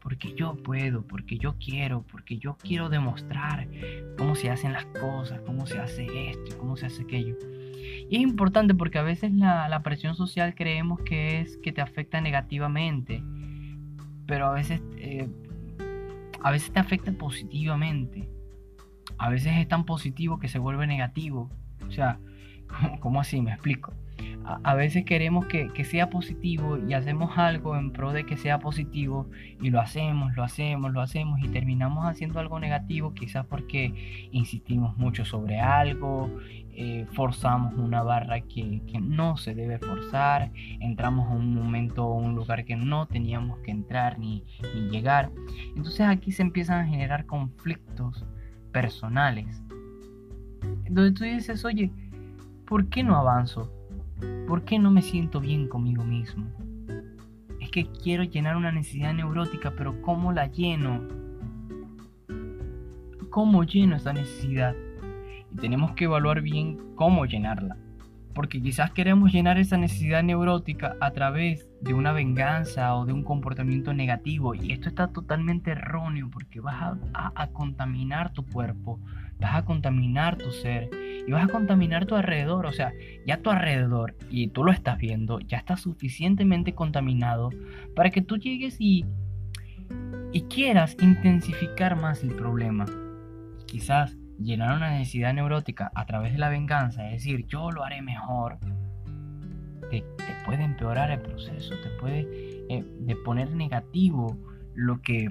porque 0.00 0.34
yo 0.34 0.56
puedo, 0.56 1.02
porque 1.02 1.38
yo 1.38 1.56
quiero, 1.58 2.04
porque 2.10 2.38
yo 2.38 2.56
quiero 2.56 2.88
demostrar 2.88 3.68
cómo 4.16 4.34
se 4.34 4.50
hacen 4.50 4.72
las 4.72 4.86
cosas, 4.86 5.40
cómo 5.44 5.66
se 5.66 5.78
hace 5.78 6.30
esto, 6.30 6.58
cómo 6.58 6.76
se 6.76 6.86
hace 6.86 7.02
aquello. 7.02 7.36
Y 8.08 8.16
es 8.16 8.22
importante 8.22 8.74
porque 8.74 8.98
a 8.98 9.02
veces 9.02 9.32
la, 9.32 9.80
presión 9.82 10.14
social 10.14 10.54
creemos 10.54 11.00
que 11.00 11.40
es 11.40 11.56
que 11.58 11.72
te 11.72 11.80
afecta 11.80 12.20
negativamente, 12.20 13.22
pero 14.26 14.46
a 14.46 14.52
veces, 14.52 14.80
eh, 14.96 15.28
a 16.42 16.50
veces 16.50 16.72
te 16.72 16.80
afecta 16.80 17.12
positivamente. 17.12 18.28
A 19.18 19.28
veces 19.28 19.52
es 19.56 19.68
tan 19.68 19.84
positivo 19.84 20.38
que 20.38 20.48
se 20.48 20.58
vuelve 20.58 20.86
negativo. 20.86 21.50
O 21.86 21.90
sea, 21.90 22.18
¿cómo 23.00 23.20
así? 23.20 23.40
Me 23.40 23.52
explico 23.52 23.92
a, 24.44 24.74
veces 24.74 25.04
queremos 25.04 25.46
que, 25.46 25.70
sea 25.84 26.10
positivo 26.10 26.78
y 26.78 26.94
hacemos 26.94 27.36
algo 27.36 27.76
en 27.76 27.92
pro 27.92 28.12
de 28.12 28.24
que 28.24 28.36
sea 28.36 28.58
positivo 28.58 29.28
y 29.60 29.70
lo 29.70 29.80
hacemos, 29.80 30.34
lo 30.36 30.42
hacemos, 30.42 30.92
lo 30.92 31.00
hacemos 31.00 31.40
y 31.42 31.48
terminamos 31.48 32.06
haciendo 32.06 32.40
algo 32.40 32.58
negativo 32.58 33.12
quizás 33.14 33.46
porque 33.46 34.28
insistimos 34.32 34.96
mucho 34.96 35.24
sobre 35.24 35.60
algo, 35.60 36.30
eh, 36.72 37.06
forzamos 37.12 37.74
una 37.74 38.02
barra 38.02 38.40
que, 38.40 38.80
no 39.00 39.36
se 39.36 39.54
debe 39.54 39.78
forzar, 39.78 40.50
entramos 40.80 41.28
a 41.30 41.34
un 41.34 41.54
momento 41.54 42.06
o 42.06 42.14
un 42.14 42.34
lugar 42.34 42.64
que 42.64 42.76
no 42.76 43.06
teníamos 43.06 43.58
que 43.60 43.70
entrar 43.70 44.18
ni, 44.18 44.44
ni 44.74 44.88
llegar. 44.90 45.30
Entonces 45.76 46.02
aquí 46.02 46.32
se 46.32 46.42
empiezan 46.42 46.80
a 46.80 46.88
generar 46.88 47.26
conflictos 47.26 48.24
personales. 48.72 49.62
Donde 50.88 51.12
tú 51.12 51.24
dices, 51.24 51.64
oye, 51.64 51.90
¿por 52.66 52.88
qué 52.88 53.02
no 53.02 53.16
avanzo? 53.16 53.70
¿Por 54.46 54.64
qué 54.64 54.78
no 54.78 54.90
me 54.90 55.02
siento 55.02 55.40
bien 55.40 55.68
conmigo 55.68 56.04
mismo? 56.04 56.46
Es 57.60 57.70
que 57.70 57.86
quiero 57.86 58.24
llenar 58.24 58.56
una 58.56 58.72
necesidad 58.72 59.14
neurótica, 59.14 59.72
pero 59.76 60.02
¿cómo 60.02 60.32
la 60.32 60.46
lleno? 60.46 61.06
¿Cómo 63.30 63.62
lleno 63.64 63.96
esa 63.96 64.12
necesidad? 64.12 64.74
Y 65.52 65.56
tenemos 65.56 65.92
que 65.92 66.04
evaluar 66.04 66.42
bien 66.42 66.78
cómo 66.96 67.26
llenarla. 67.26 67.76
Porque 68.34 68.62
quizás 68.62 68.92
queremos 68.92 69.32
llenar 69.32 69.58
esa 69.58 69.76
necesidad 69.76 70.22
neurótica 70.22 70.96
a 71.00 71.10
través 71.10 71.68
de 71.80 71.94
una 71.94 72.12
venganza 72.12 72.94
o 72.94 73.04
de 73.04 73.12
un 73.12 73.24
comportamiento 73.24 73.92
negativo. 73.92 74.54
Y 74.54 74.72
esto 74.72 74.88
está 74.88 75.08
totalmente 75.08 75.72
erróneo 75.72 76.30
porque 76.30 76.60
vas 76.60 76.96
a, 77.12 77.46
contaminar 77.48 78.32
tu 78.32 78.46
cuerpo, 78.46 79.00
vas 79.40 79.54
a 79.54 79.64
contaminar 79.64 80.36
tu 80.36 80.50
ser 80.52 80.90
y 81.26 81.30
vas 81.32 81.44
a 81.44 81.48
contaminar 81.48 82.06
tu 82.06 82.14
alrededor. 82.14 82.66
O 82.66 82.72
sea, 82.72 82.92
ya 83.26 83.38
tu 83.38 83.50
alrededor, 83.50 84.14
y 84.30 84.48
tú 84.48 84.64
lo 84.64 84.72
estás 84.72 84.98
viendo, 84.98 85.40
ya 85.40 85.58
está 85.58 85.76
suficientemente 85.76 86.74
contaminado 86.74 87.50
para 87.94 88.10
que 88.10 88.22
tú 88.22 88.36
llegues 88.36 88.76
y, 88.78 89.04
y 90.32 90.42
quieras 90.42 90.96
intensificar 91.00 91.96
más 91.96 92.22
el 92.22 92.34
problema. 92.34 92.86
Quizás 93.66 94.16
llenar 94.38 94.76
una 94.76 94.90
necesidad 94.90 95.34
neurótica 95.34 95.90
a 95.94 96.06
través 96.06 96.32
de 96.32 96.38
la 96.38 96.48
venganza, 96.48 97.06
es 97.06 97.24
decir, 97.24 97.46
yo 97.46 97.70
lo 97.70 97.84
haré 97.84 98.00
mejor, 98.02 98.58
te, 99.90 100.04
puede 100.46 100.64
empeorar 100.64 101.10
el 101.10 101.20
proceso, 101.20 101.74
te 101.82 101.90
puede 102.00 102.26
eh, 102.68 102.84
de 103.00 103.16
poner 103.16 103.50
negativo 103.50 104.38
lo 104.74 105.02
que, 105.02 105.28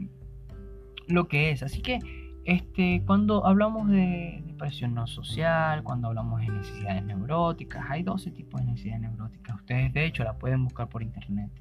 lo 1.08 1.28
que 1.28 1.52
es. 1.52 1.64
Así 1.64 1.82
que 1.82 2.00
este, 2.50 3.04
cuando 3.06 3.46
hablamos 3.46 3.90
de 3.90 4.42
depresión 4.48 4.96
no 4.96 5.06
social, 5.06 5.84
cuando 5.84 6.08
hablamos 6.08 6.42
de 6.42 6.48
necesidades 6.48 7.04
neuróticas, 7.04 7.86
hay 7.88 8.02
12 8.02 8.32
tipos 8.32 8.60
de 8.60 8.66
necesidades 8.66 9.02
neuróticas. 9.02 9.56
Ustedes 9.56 9.94
de 9.94 10.06
hecho 10.06 10.24
la 10.24 10.34
pueden 10.34 10.64
buscar 10.64 10.90
por 10.90 11.04
internet. 11.04 11.52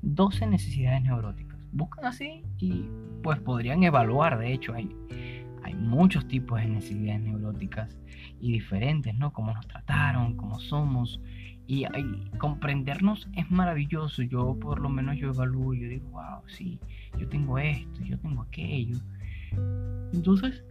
12 0.00 0.46
necesidades 0.46 1.02
neuróticas. 1.02 1.58
Buscan 1.70 2.06
así 2.06 2.42
y 2.58 2.86
pues 3.22 3.40
podrían 3.40 3.82
evaluar, 3.82 4.38
de 4.38 4.54
hecho 4.54 4.72
hay, 4.72 4.96
hay 5.64 5.74
muchos 5.74 6.26
tipos 6.26 6.58
de 6.62 6.68
necesidades 6.68 7.20
neuróticas 7.20 8.00
y 8.40 8.52
diferentes, 8.52 9.14
¿no? 9.14 9.34
Cómo 9.34 9.52
nos 9.52 9.66
trataron, 9.66 10.34
cómo 10.38 10.58
somos. 10.60 11.20
Y, 11.66 11.84
y, 11.84 12.38
comprendernos 12.38 13.28
es 13.36 13.50
maravilloso. 13.50 14.22
Yo 14.22 14.58
por 14.58 14.80
lo 14.80 14.88
menos 14.88 15.18
yo 15.18 15.28
evalúo, 15.28 15.74
yo 15.74 15.88
digo, 15.88 16.08
wow, 16.08 16.40
sí, 16.46 16.80
yo 17.18 17.28
tengo 17.28 17.58
esto, 17.58 18.02
yo 18.02 18.18
tengo 18.18 18.40
aquello. 18.40 18.96
Entonces, 20.12 20.64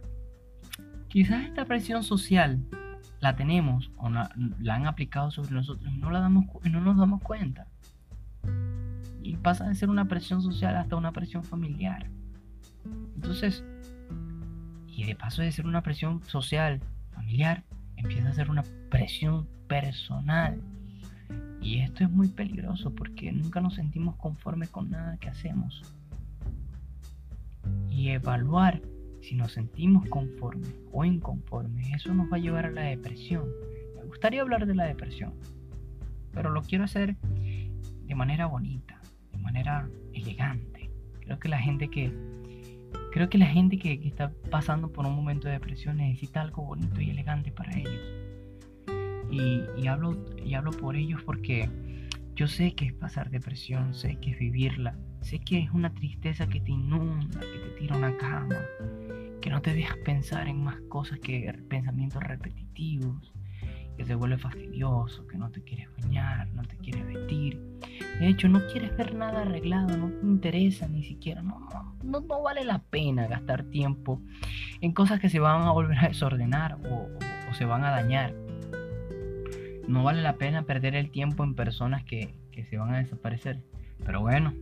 Quizás 1.12 1.44
esta 1.44 1.66
presión 1.66 2.02
social 2.02 2.64
la 3.20 3.36
tenemos 3.36 3.90
o 3.98 4.08
la 4.08 4.74
han 4.74 4.86
aplicado 4.86 5.30
sobre 5.30 5.50
nosotros 5.50 5.92
y 5.92 5.98
no, 5.98 6.10
la 6.10 6.20
damos, 6.20 6.46
no 6.64 6.80
nos 6.80 6.96
damos 6.96 7.20
cuenta. 7.20 7.66
Y 9.22 9.36
pasa 9.36 9.68
de 9.68 9.74
ser 9.74 9.90
una 9.90 10.08
presión 10.08 10.40
social 10.40 10.74
hasta 10.74 10.96
una 10.96 11.12
presión 11.12 11.44
familiar. 11.44 12.08
Entonces, 13.14 13.62
y 14.88 15.04
de 15.04 15.14
paso 15.14 15.42
de 15.42 15.52
ser 15.52 15.66
una 15.66 15.82
presión 15.82 16.22
social, 16.24 16.80
familiar, 17.10 17.62
empieza 17.96 18.30
a 18.30 18.32
ser 18.32 18.48
una 18.48 18.64
presión 18.88 19.46
personal. 19.68 20.62
Y 21.60 21.80
esto 21.80 22.04
es 22.04 22.10
muy 22.10 22.28
peligroso 22.28 22.94
porque 22.94 23.32
nunca 23.32 23.60
nos 23.60 23.74
sentimos 23.74 24.16
conformes 24.16 24.70
con 24.70 24.88
nada 24.88 25.18
que 25.18 25.28
hacemos. 25.28 25.82
Y 28.02 28.08
evaluar 28.08 28.82
si 29.20 29.36
nos 29.36 29.52
sentimos 29.52 30.08
conformes 30.08 30.74
o 30.90 31.04
inconformes, 31.04 31.86
eso 31.94 32.12
nos 32.12 32.26
va 32.32 32.36
a 32.36 32.40
llevar 32.40 32.66
a 32.66 32.70
la 32.72 32.82
depresión. 32.82 33.44
Me 33.94 34.02
gustaría 34.02 34.42
hablar 34.42 34.66
de 34.66 34.74
la 34.74 34.86
depresión, 34.86 35.34
pero 36.32 36.50
lo 36.50 36.62
quiero 36.62 36.82
hacer 36.82 37.14
de 37.20 38.14
manera 38.16 38.46
bonita, 38.46 39.00
de 39.30 39.38
manera 39.38 39.88
elegante. 40.14 40.90
Creo 41.20 41.38
que 41.38 41.48
la 41.48 41.60
gente 41.60 41.90
que 41.90 42.12
creo 43.12 43.28
que 43.28 43.38
la 43.38 43.46
gente 43.46 43.78
que, 43.78 43.92
está 44.04 44.32
pasando 44.50 44.90
por 44.90 45.06
un 45.06 45.14
momento 45.14 45.46
de 45.46 45.54
depresión 45.54 45.98
necesita 45.98 46.40
algo 46.40 46.64
bonito 46.64 47.00
y 47.00 47.10
elegante 47.10 47.52
para 47.52 47.78
ellos. 47.78 48.02
Y, 49.30 49.86
hablo, 49.86 50.18
y 50.44 50.54
hablo 50.54 50.72
por 50.72 50.96
ellos 50.96 51.22
porque 51.22 51.70
yo 52.34 52.48
sé 52.48 52.74
que 52.74 52.86
es 52.86 52.94
pasar 52.94 53.30
depresión, 53.30 53.94
sé 53.94 54.16
que 54.16 54.32
es 54.32 54.40
vivirla, 54.40 54.98
sé 55.22 55.38
que 55.38 55.58
es 55.58 55.70
una 55.70 55.94
tristeza 55.94 56.46
que 56.46 56.60
te 56.60 56.72
inunda, 56.72 57.40
que 57.40 57.58
te 57.58 57.70
tira 57.78 57.96
una 57.96 58.16
cama, 58.16 58.56
que 59.40 59.50
no 59.50 59.62
te 59.62 59.74
dejas 59.74 59.96
pensar 59.98 60.48
en 60.48 60.62
más 60.62 60.80
cosas 60.88 61.18
que 61.20 61.52
pensamientos 61.68 62.22
repetitivos, 62.22 63.32
que 63.96 64.04
se 64.04 64.14
vuelve 64.14 64.38
fastidioso, 64.38 65.26
que 65.26 65.36
no 65.36 65.50
te 65.50 65.62
quieres 65.62 65.88
bañar, 66.00 66.48
no 66.52 66.62
te 66.62 66.76
quieres 66.76 67.06
vestir. 67.06 67.60
De 68.18 68.28
hecho, 68.28 68.48
no 68.48 68.60
quieres 68.66 68.96
ver 68.96 69.14
nada 69.14 69.42
arreglado, 69.42 69.96
no 69.96 70.08
te 70.10 70.26
interesa 70.26 70.88
ni 70.88 71.02
siquiera, 71.02 71.42
no, 71.42 71.68
no, 72.02 72.20
no 72.20 72.42
vale 72.42 72.64
la 72.64 72.78
pena 72.78 73.26
gastar 73.26 73.64
tiempo 73.64 74.20
en 74.80 74.92
cosas 74.92 75.20
que 75.20 75.28
se 75.28 75.38
van 75.38 75.62
a 75.62 75.72
volver 75.72 75.98
a 75.98 76.08
desordenar 76.08 76.78
o, 76.90 77.08
se 77.52 77.66
van 77.66 77.84
a 77.84 77.90
dañar. 77.90 78.34
No 79.86 80.02
vale 80.02 80.22
la 80.22 80.36
pena 80.36 80.62
perder 80.62 80.94
el 80.94 81.10
tiempo 81.10 81.44
en 81.44 81.54
personas 81.54 82.02
que, 82.02 82.34
que 82.50 82.64
se 82.64 82.78
van 82.78 82.94
a 82.94 82.98
desaparecer. 82.98 83.60
Pero 84.06 84.22
bueno, 84.22 84.54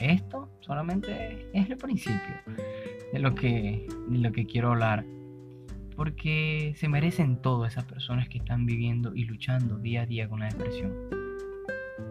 esto 0.00 0.50
solamente 0.60 1.46
es 1.52 1.68
el 1.68 1.76
principio 1.76 2.34
de 3.12 3.18
lo 3.18 3.34
que, 3.34 3.86
lo 4.08 4.32
que 4.32 4.46
quiero 4.46 4.70
hablar. 4.70 5.04
Porque 5.94 6.72
se 6.76 6.88
merecen 6.88 7.42
todo 7.42 7.66
esas 7.66 7.84
personas 7.84 8.28
que 8.28 8.38
están 8.38 8.64
viviendo 8.64 9.14
y 9.14 9.24
luchando 9.26 9.78
día 9.78 10.02
a 10.02 10.06
día 10.06 10.28
con 10.28 10.40
la 10.40 10.48
depresión. 10.48 10.92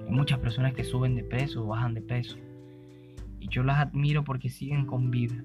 Hay 0.06 0.12
muchas 0.12 0.38
personas 0.40 0.74
que 0.74 0.84
suben 0.84 1.16
de 1.16 1.24
peso 1.24 1.64
o 1.64 1.68
bajan 1.68 1.96
de 1.96 2.02
peso. 2.02 2.38
Y 3.40 3.48
yo 3.48 3.64
las 3.64 3.80
admiro 3.80 4.24
porque 4.24 4.50
siguen 4.50 4.86
con 4.86 5.10
vida. 5.10 5.44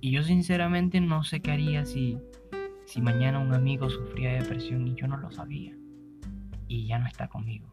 Y 0.00 0.12
yo 0.12 0.22
sinceramente 0.22 1.00
no 1.00 1.24
sé 1.24 1.40
qué 1.40 1.50
haría 1.50 1.84
si, 1.84 2.18
si 2.84 3.00
mañana 3.00 3.40
un 3.40 3.52
amigo 3.52 3.90
sufría 3.90 4.32
de 4.32 4.42
depresión 4.42 4.86
y 4.86 4.94
yo 4.94 5.08
no 5.08 5.16
lo 5.16 5.32
sabía. 5.32 5.74
Y 6.68 6.86
ya 6.86 6.98
no 6.98 7.06
está 7.08 7.26
conmigo. 7.26 7.72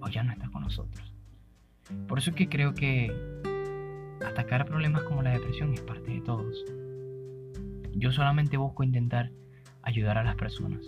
O 0.00 0.08
ya 0.08 0.24
no 0.24 0.32
está 0.32 0.48
con 0.48 0.62
nosotros. 0.62 1.15
Por 2.08 2.18
eso 2.18 2.30
es 2.30 2.36
que 2.36 2.48
creo 2.48 2.74
que 2.74 3.12
atacar 4.26 4.66
problemas 4.66 5.02
como 5.02 5.22
la 5.22 5.30
depresión 5.30 5.72
es 5.72 5.80
parte 5.82 6.10
de 6.10 6.20
todos. 6.20 6.64
Yo 7.92 8.12
solamente 8.12 8.56
busco 8.56 8.82
intentar 8.82 9.30
ayudar 9.82 10.18
a 10.18 10.24
las 10.24 10.36
personas. 10.36 10.84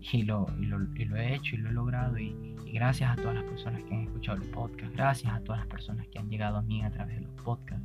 Y 0.00 0.22
lo, 0.22 0.46
he 1.16 1.34
hecho 1.34 1.56
y 1.56 1.58
lo 1.58 1.70
he 1.70 1.72
logrado. 1.72 2.18
Y, 2.18 2.54
gracias 2.72 3.10
a 3.10 3.16
todas 3.16 3.34
las 3.34 3.44
personas 3.44 3.82
que 3.84 3.94
han 3.94 4.02
escuchado 4.02 4.40
el 4.40 4.48
podcast. 4.50 4.92
Gracias 4.94 5.32
a 5.32 5.40
todas 5.40 5.60
las 5.60 5.68
personas 5.68 6.06
que 6.08 6.18
han 6.18 6.28
llegado 6.28 6.58
a 6.58 6.62
mí 6.62 6.82
a 6.82 6.90
través 6.90 7.16
de 7.16 7.22
los 7.22 7.32
podcasts. 7.42 7.84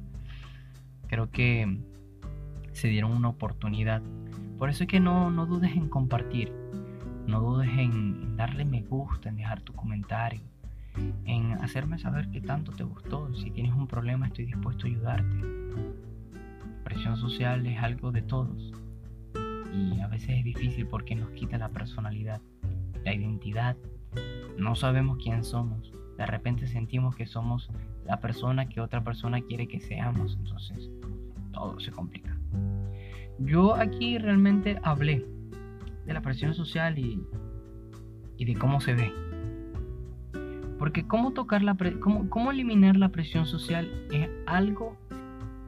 Creo 1.07 1.31
que 1.31 1.79
se 2.73 2.87
dieron 2.89 3.11
una 3.11 3.29
oportunidad. 3.29 4.01
Por 4.57 4.69
eso 4.69 4.83
es 4.83 4.89
que 4.89 4.99
no, 4.99 5.31
no 5.31 5.45
dudes 5.45 5.75
en 5.75 5.89
compartir. 5.89 6.53
No 7.27 7.41
dudes 7.41 7.69
en 7.77 8.35
darle 8.37 8.65
me 8.65 8.81
gusta, 8.83 9.29
en 9.29 9.37
dejar 9.37 9.61
tu 9.61 9.73
comentario 9.73 10.41
en 11.25 11.53
hacerme 11.53 11.97
saber 11.97 12.29
qué 12.29 12.41
tanto 12.41 12.71
te 12.71 12.83
gustó. 12.83 13.33
Si 13.33 13.51
tienes 13.51 13.73
un 13.73 13.87
problema 13.87 14.27
estoy 14.27 14.45
dispuesto 14.45 14.85
a 14.85 14.89
ayudarte. 14.89 15.37
Presión 16.83 17.17
social 17.17 17.65
es 17.65 17.81
algo 17.81 18.11
de 18.11 18.21
todos 18.21 18.73
y 19.73 19.99
a 19.99 20.07
veces 20.07 20.29
es 20.29 20.43
difícil 20.43 20.87
porque 20.87 21.15
nos 21.15 21.31
quita 21.31 21.57
la 21.57 21.69
personalidad, 21.69 22.41
la 23.03 23.13
identidad. 23.13 23.75
No 24.57 24.75
sabemos 24.75 25.17
quién 25.21 25.43
somos. 25.43 25.91
De 26.17 26.25
repente 26.25 26.67
sentimos 26.67 27.15
que 27.15 27.25
somos 27.25 27.69
la 28.05 28.19
persona 28.19 28.67
que 28.69 28.81
otra 28.81 29.03
persona 29.03 29.41
quiere 29.41 29.67
que 29.67 29.79
seamos. 29.79 30.37
Entonces 30.37 30.91
todo 31.51 31.79
se 31.79 31.91
complica. 31.91 32.37
Yo 33.39 33.75
aquí 33.75 34.19
realmente 34.19 34.79
hablé 34.83 35.25
de 36.05 36.13
la 36.13 36.21
presión 36.21 36.53
social 36.53 36.99
y, 36.99 37.19
y 38.37 38.45
de 38.45 38.55
cómo 38.55 38.79
se 38.79 38.93
ve 38.93 39.22
porque 40.83 41.07
cómo, 41.07 41.33
cómo, 42.01 42.29
cómo 42.29 42.51
eliminar 42.51 42.97
la 42.97 43.07
presión 43.07 43.45
social 43.45 43.89
es 44.11 44.27
algo 44.45 44.97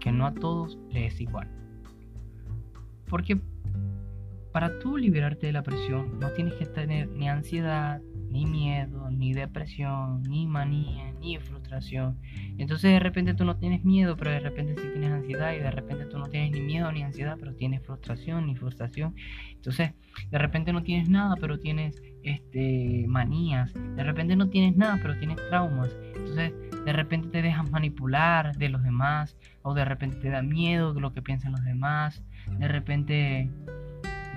que 0.01 0.11
no 0.11 0.25
a 0.25 0.33
todos 0.33 0.77
les 0.91 1.13
es 1.13 1.21
igual. 1.21 1.47
Porque 3.07 3.39
para 4.51 4.77
tú 4.79 4.97
liberarte 4.97 5.47
de 5.47 5.53
la 5.53 5.63
presión 5.63 6.19
no 6.19 6.31
tienes 6.31 6.55
que 6.55 6.65
tener 6.65 7.07
ni 7.07 7.29
ansiedad, 7.29 8.01
ni 8.35 8.45
miedo, 8.45 9.09
ni 9.11 9.33
depresión, 9.33 10.21
ni 10.23 10.45
manía, 10.45 11.13
ni 11.21 11.39
frustración. 11.39 12.17
Entonces 12.57 12.91
de 12.91 12.99
repente 12.99 13.33
tú 13.33 13.45
no 13.45 13.55
tienes 13.55 13.85
miedo, 13.85 14.17
pero 14.17 14.31
de 14.31 14.41
repente 14.41 14.75
sí 14.75 14.89
tienes 14.91 15.11
ansiedad 15.11 15.53
y 15.53 15.59
de 15.59 15.71
repente 15.71 16.05
tú 16.05 16.19
no 16.19 16.27
tienes 16.27 16.51
ni 16.51 16.59
miedo 16.59 16.91
ni 16.91 17.01
ansiedad, 17.01 17.37
pero 17.39 17.55
tienes 17.55 17.81
frustración 17.85 18.47
ni 18.47 18.55
frustración. 18.57 19.15
Entonces 19.53 19.93
de 20.29 20.37
repente 20.37 20.73
no 20.73 20.83
tienes 20.83 21.07
nada, 21.07 21.37
pero 21.39 21.61
tienes 21.61 22.03
este, 22.23 23.05
manías. 23.07 23.73
De 23.73 24.03
repente 24.03 24.35
no 24.35 24.49
tienes 24.49 24.75
nada, 24.75 24.99
pero 25.01 25.17
tienes 25.17 25.37
traumas. 25.47 25.95
Entonces 26.13 26.51
de 26.83 26.91
repente 26.91 27.29
te 27.29 27.41
dejas 27.41 27.71
manipular 27.71 28.57
de 28.57 28.67
los 28.67 28.83
demás 28.83 29.37
o 29.61 29.73
de 29.73 29.85
repente 29.85 30.17
te 30.17 30.29
da 30.29 30.41
miedo 30.41 30.93
de 30.93 30.99
lo 30.99 31.13
que 31.13 31.21
piensan 31.21 31.53
los 31.53 31.63
demás. 31.63 32.21
De 32.59 32.67
repente 32.67 33.49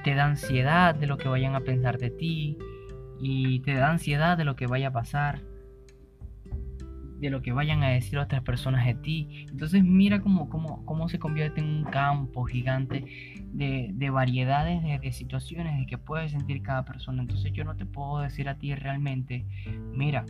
te 0.05 0.15
da 0.15 0.27
ansiedad 0.27 0.95
de 0.95 1.09
lo 1.09 1.19
que 1.19 1.27
vayan 1.27 1.57
a 1.57 1.61
pensar 1.61 1.99
de 1.99 2.11
ti 2.11 2.57
y 3.21 3.61
te 3.61 3.75
da 3.75 3.91
ansiedad 3.91 4.37
de 4.37 4.45
lo 4.45 4.57
que 4.57 4.67
vaya 4.67 4.89
a 4.89 4.93
pasar, 4.93 5.41
de 7.21 7.31
lo 7.31 7.43
que 7.43 7.53
vayan 7.53 7.83
a 7.83 7.89
decir 7.89 8.19
otras 8.19 8.43
personas 8.43 8.87
de 8.87 8.95
ti. 8.95 9.47
Entonces 9.51 9.85
mira 9.85 10.21
cómo, 10.21 10.49
cómo, 10.49 10.85
cómo 10.85 11.09
se 11.09 11.19
convierte 11.19 11.61
en 11.61 11.67
un 11.67 11.85
campo 11.85 12.45
gigante 12.45 13.05
de, 13.53 13.91
de 13.93 14.11
variedades 14.11 14.83
de, 14.83 15.13
situaciones 15.13 15.79
de 15.79 15.87
que 15.87 15.99
puede 15.99 16.29
sentir 16.29 16.63
cada 16.63 16.85
persona. 16.85 17.23
Entonces 17.23 17.53
yo 17.53 17.65
no 17.65 17.77
te 17.77 17.87
puedo 17.87 18.21
decir 18.21 18.49
a 18.49 18.57
ti 18.57 18.75
realmente, 18.75 19.47
mira, 19.93 20.25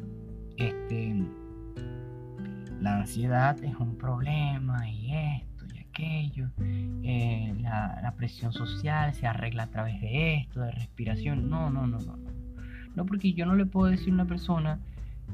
este, 0.56 1.14
la 2.80 2.98
ansiedad 3.00 3.62
es 3.62 3.74
un 3.76 3.96
problema 3.98 4.88
y 4.88 5.12
esto 5.14 5.66
y 5.74 5.78
aquello. 5.80 6.48
Eh, 7.02 7.54
la, 7.60 8.14
presión 8.16 8.52
social 8.52 9.14
se 9.14 9.26
arregla 9.26 9.64
a 9.64 9.70
través 9.70 10.00
de 10.00 10.36
esto, 10.36 10.60
de 10.60 10.72
respiración. 10.72 11.48
No, 11.48 11.70
no, 11.70 11.86
no. 11.86 11.98
No, 11.98 12.16
porque 13.04 13.32
yo 13.32 13.46
no 13.46 13.54
le 13.54 13.66
puedo 13.66 13.90
decir 13.90 14.10
a 14.10 14.14
una 14.14 14.26
persona 14.26 14.78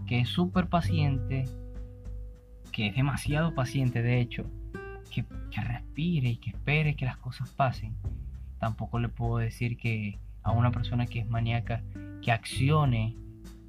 que 0.07 0.20
es 0.20 0.29
súper 0.29 0.68
paciente, 0.68 1.44
que 2.72 2.88
es 2.88 2.96
demasiado 2.96 3.55
paciente 3.55 4.03
de 4.03 4.20
hecho, 4.20 4.44
que, 5.11 5.24
respire 5.62 6.31
y 6.31 6.37
que 6.37 6.50
espere 6.50 6.96
que 6.96 7.05
las 7.05 7.16
cosas 7.16 7.50
pasen. 7.50 7.94
Tampoco 8.59 8.98
le 8.98 9.09
puedo 9.09 9.38
decir 9.38 9.77
que 9.77 10.18
a 10.42 10.50
una 10.50 10.72
persona 10.72 11.07
que 11.07 11.20
es 11.20 11.29
maníaca 11.29 11.83
que 12.22 12.33
accione, 12.33 13.16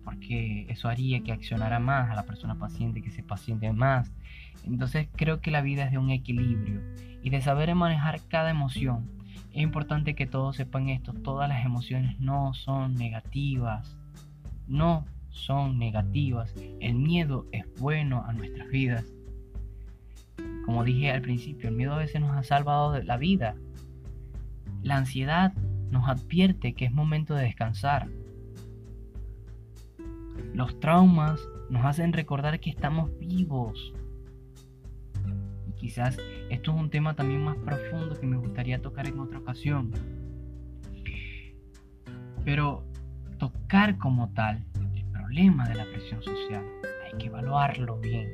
porque 0.04 0.66
eso 0.70 0.90
haría 0.90 1.22
que 1.22 1.32
accionara 1.32 1.80
más 1.80 2.10
a 2.10 2.16
la 2.16 2.24
persona 2.24 2.56
paciente, 2.56 3.02
que 3.02 3.12
se 3.12 3.22
paciente 3.22 3.72
más. 3.72 4.12
Entonces 4.66 5.08
creo 5.16 5.42
que 5.42 5.52
la 5.52 5.62
vida 5.62 5.86
es 5.86 5.92
de 5.92 6.00
un 6.00 6.10
equilibrio 6.10 6.82
y 7.22 7.30
de 7.30 7.42
saber 7.42 7.74
manejar 7.76 8.22
cada 8.28 8.50
emoción. 8.50 9.15
Es 9.56 9.62
importante 9.62 10.16
que 10.16 10.28
todos 10.28 10.58
sepan 10.58 10.90
esto, 10.90 11.14
todas 11.14 11.48
las 11.48 11.66
emociones 11.66 12.20
no 12.20 12.54
son 12.54 12.94
negativas, 12.96 13.98
no 14.68 15.06
son 15.30 15.80
negativas. 15.80 16.54
El 16.82 16.96
miedo 16.96 17.48
es 17.54 17.64
bueno 17.80 18.26
a 18.28 18.34
nuestras 18.34 18.68
vidas. 18.68 19.06
Como 20.66 20.84
dije 20.84 21.10
al 21.10 21.22
principio, 21.22 21.70
el 21.70 21.76
miedo 21.76 21.94
a 21.94 22.00
veces 22.00 22.20
nos 22.20 22.36
ha 22.36 22.44
salvado 22.44 22.92
de 22.92 23.06
la 23.06 23.16
vida. 23.16 23.56
La 24.84 24.98
ansiedad 24.98 25.54
nos 25.90 26.10
advierte 26.10 26.74
que 26.74 26.84
es 26.84 26.92
momento 26.92 27.34
de 27.34 27.44
descansar. 27.44 28.10
Los 30.54 30.82
traumas 30.82 31.40
nos 31.70 31.86
hacen 31.86 32.12
recordar 32.12 32.60
que 32.60 32.72
estamos 32.72 33.10
vivos. 33.20 33.94
Y 35.70 35.72
quizás 35.80 36.18
Esto 36.50 36.72
es 36.72 36.78
un 36.78 36.90
tema 36.90 37.16
también 37.16 37.44
más 37.44 37.58
profundo 37.58 38.20
que 38.20 38.28
me 38.28 38.38
gustaría 38.38 38.82
tocar 38.82 39.08
en 39.08 39.20
otra 39.20 39.40
ocasión. 39.40 39.92
Pero 42.44 42.84
tocar 43.38 43.98
como 43.98 44.32
tal 44.34 44.64
el 44.94 45.06
problema 45.06 45.68
de 45.68 45.76
la 45.76 45.86
presión 45.86 46.22
social 46.22 46.64
hay 47.06 47.18
que 47.18 47.28
evaluarlo 47.28 48.00
bien, 48.00 48.30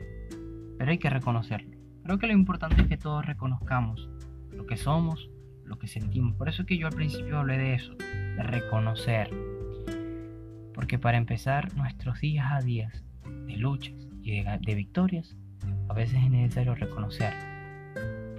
pero 0.78 0.92
hay 0.92 0.98
que 0.98 1.10
reconocerlo. 1.10 1.78
Creo 2.04 2.20
que 2.20 2.28
lo 2.28 2.34
importante 2.34 2.82
es 2.82 2.88
que 2.88 2.98
todos 2.98 3.26
reconozcamos 3.26 4.10
lo 4.52 4.66
que 4.66 4.76
somos, 4.76 5.30
lo 5.64 5.80
que 5.80 5.88
sentimos. 5.88 6.36
Por 6.36 6.50
eso 6.50 6.64
es 6.64 6.68
que 6.68 6.78
yo 6.78 6.88
al 6.88 6.94
principio 6.94 7.40
hablé 7.40 7.58
de 7.58 7.74
eso, 7.76 7.96
de 7.96 8.44
reconocer. 8.44 9.30
Porque 10.74 11.00
para 11.00 11.18
empezar, 11.18 11.74
nuestros 11.76 12.20
días 12.20 12.48
a 12.52 12.60
días 12.60 13.04
de 13.46 13.56
luchas 13.56 13.96
y 14.22 14.42
de, 14.42 14.76
victorias, 14.76 15.38
a 15.88 15.94
veces 15.94 16.16
es 16.24 16.30
necesario 16.30 16.76
reconocer. 16.76 17.51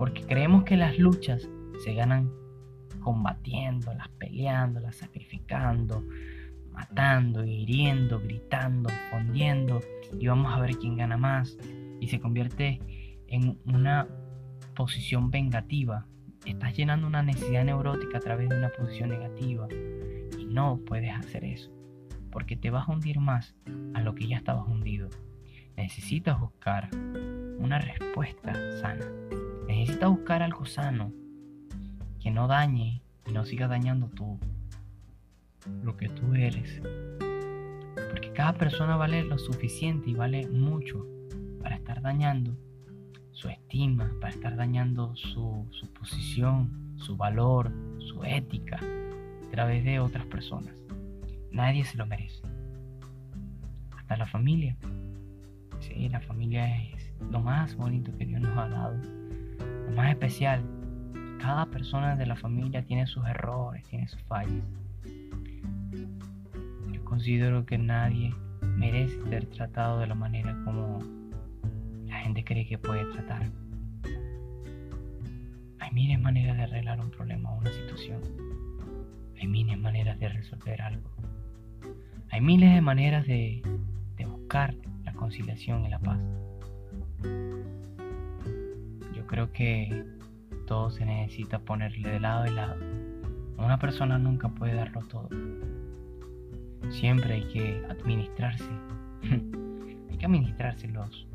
Porque 0.03 0.25
creemos 0.25 0.65
que 0.65 0.77
las 0.77 0.99
luchas 0.99 1.49
se 1.85 1.95
ganan 1.95 2.29
combatiéndolas, 3.03 4.09
peleándolas, 4.19 4.97
sacrificando, 4.97 6.05
matando, 6.73 7.45
hiriendo, 7.45 8.19
gritando, 8.19 8.91
fundiendo 9.13 9.81
y 10.19 10.27
vamos 10.27 10.53
a 10.53 10.59
ver 10.59 10.77
quién 10.79 10.97
gana 10.97 11.17
más 11.17 11.57
y 12.01 12.09
se 12.09 12.19
convierte 12.19 12.81
en 13.29 13.61
una 13.65 14.09
posición 14.75 15.31
vengativa. 15.31 16.09
Estás 16.47 16.77
llenando 16.77 17.07
una 17.07 17.23
necesidad 17.23 17.65
neurótica 17.65 18.19
a 18.19 18.23
través 18.23 18.49
de 18.49 18.59
una 18.59 18.71
posición 18.71 19.11
negativa 19.11 19.69
y 20.37 20.47
no 20.47 20.81
puedes 20.85 21.13
hacer 21.13 21.45
eso 21.45 21.71
porque 22.33 22.57
te 22.57 22.71
vas 22.71 22.89
a 22.89 22.93
hundir 22.93 23.21
más 23.21 23.55
a 23.95 24.01
lo 24.01 24.17
que 24.17 24.27
ya 24.27 24.39
estabas 24.39 24.67
hundido. 24.67 25.11
Necesitas 25.77 26.41
buscar 26.41 26.91
una 27.61 27.79
respuesta 27.79 28.53
sana. 28.81 29.07
Necesitas 29.83 30.11
buscar 30.11 30.45
algo 30.45 30.65
sano 30.65 31.13
que 32.21 32.31
no 32.31 32.47
dañe 32.47 33.03
y 33.27 33.33
no 33.33 33.45
siga 33.45 33.67
dañando 33.67 34.07
tú 34.11 34.39
lo 35.83 35.97
que 35.97 36.09
tú 36.09 36.35
eres. 36.35 36.81
Porque 38.11 38.33
cada 38.33 38.53
persona 38.53 38.95
vale 38.95 39.25
lo 39.25 39.39
suficiente 39.39 40.11
y 40.11 40.15
vale 40.15 40.47
mucho 40.47 41.05
para 41.61 41.75
estar 41.75 42.01
dañando 42.01 42.57
su 43.33 43.49
estima, 43.49 44.09
para 44.21 44.33
estar 44.33 44.55
dañando 44.55 45.17
su, 45.17 45.67
su 45.73 45.93
posición, 45.93 46.95
su 46.97 47.17
valor, 47.17 47.73
su 47.99 48.23
ética 48.23 48.77
a 48.77 49.51
través 49.51 49.83
de 49.83 49.99
otras 49.99 50.27
personas. 50.27 50.77
Nadie 51.51 51.85
se 51.85 51.99
lo 51.99 52.07
merece. 52.07 52.41
Hasta 53.99 54.17
la 54.17 54.27
familia. 54.27 54.77
Sí, 55.81 56.09
la 56.09 56.21
familia 56.21 56.73
es 56.95 57.13
lo 57.33 57.41
más 57.41 57.75
bonito 57.75 58.17
que 58.17 58.27
Dios 58.27 58.43
nos 58.43 58.57
ha 58.57 58.69
dado. 58.69 59.22
Más 59.95 60.11
especial. 60.11 60.63
Cada 61.41 61.67
persona 61.67 62.17
de 62.17 62.27
la 62.27 62.37
familia 62.37 62.85
tiene 62.85 63.07
sus 63.07 63.27
errores, 63.27 63.85
tiene 63.85 64.09
sus 64.09 64.23
fallas. 64.23 64.63
Yo 66.93 67.05
considero 67.05 67.67
que 67.67 67.79
nadie 67.79 68.35
merece 68.77 69.21
ser 69.29 69.47
tratado 69.47 69.99
de 70.01 70.07
la 70.07 70.15
manera 70.15 70.57
como 70.65 71.01
la 72.07 72.19
gente 72.19 72.45
cree 72.45 72.67
que 72.67 72.79
puede 72.79 73.05
tratar. 73.13 73.51
Hay 75.79 75.91
miles 75.93 76.17
de 76.17 76.23
maneras 76.23 76.57
de 76.57 76.63
arreglar 76.63 77.01
un 77.01 77.11
problema 77.11 77.53
o 77.53 77.59
una 77.59 77.73
situación. 77.73 78.21
Hay 79.41 79.49
miles 79.49 79.77
de 79.77 79.83
maneras 79.83 80.19
de 80.19 80.29
resolver 80.29 80.81
algo. 80.81 81.11
Hay 82.31 82.41
miles 82.41 82.73
de 82.73 82.81
maneras 82.81 83.27
de, 83.27 83.63
buscar 84.27 84.75
la 85.05 85.13
conciliación 85.13 85.85
y 85.85 85.91
la 85.91 85.99
paz. 85.99 86.19
Creo 89.33 89.51
que 89.51 90.05
todo 90.67 90.91
se 90.91 91.07
necesita 91.07 91.59
ponerle 91.59 92.07
de 92.07 92.21
lado 92.21 92.45
y 92.45 92.51
lado. 92.51 92.77
Una 93.57 93.79
persona 93.79 94.19
nunca 94.19 94.51
puede 94.51 94.75
darlo 94.75 95.01
todo. 95.09 95.31
Siempre 96.91 97.33
hay 97.33 97.45
que 97.45 97.83
administrarse. 97.89 98.69
hay 100.11 100.19
que 100.19 100.27
administrarse 100.27 100.87
los. 100.89 101.27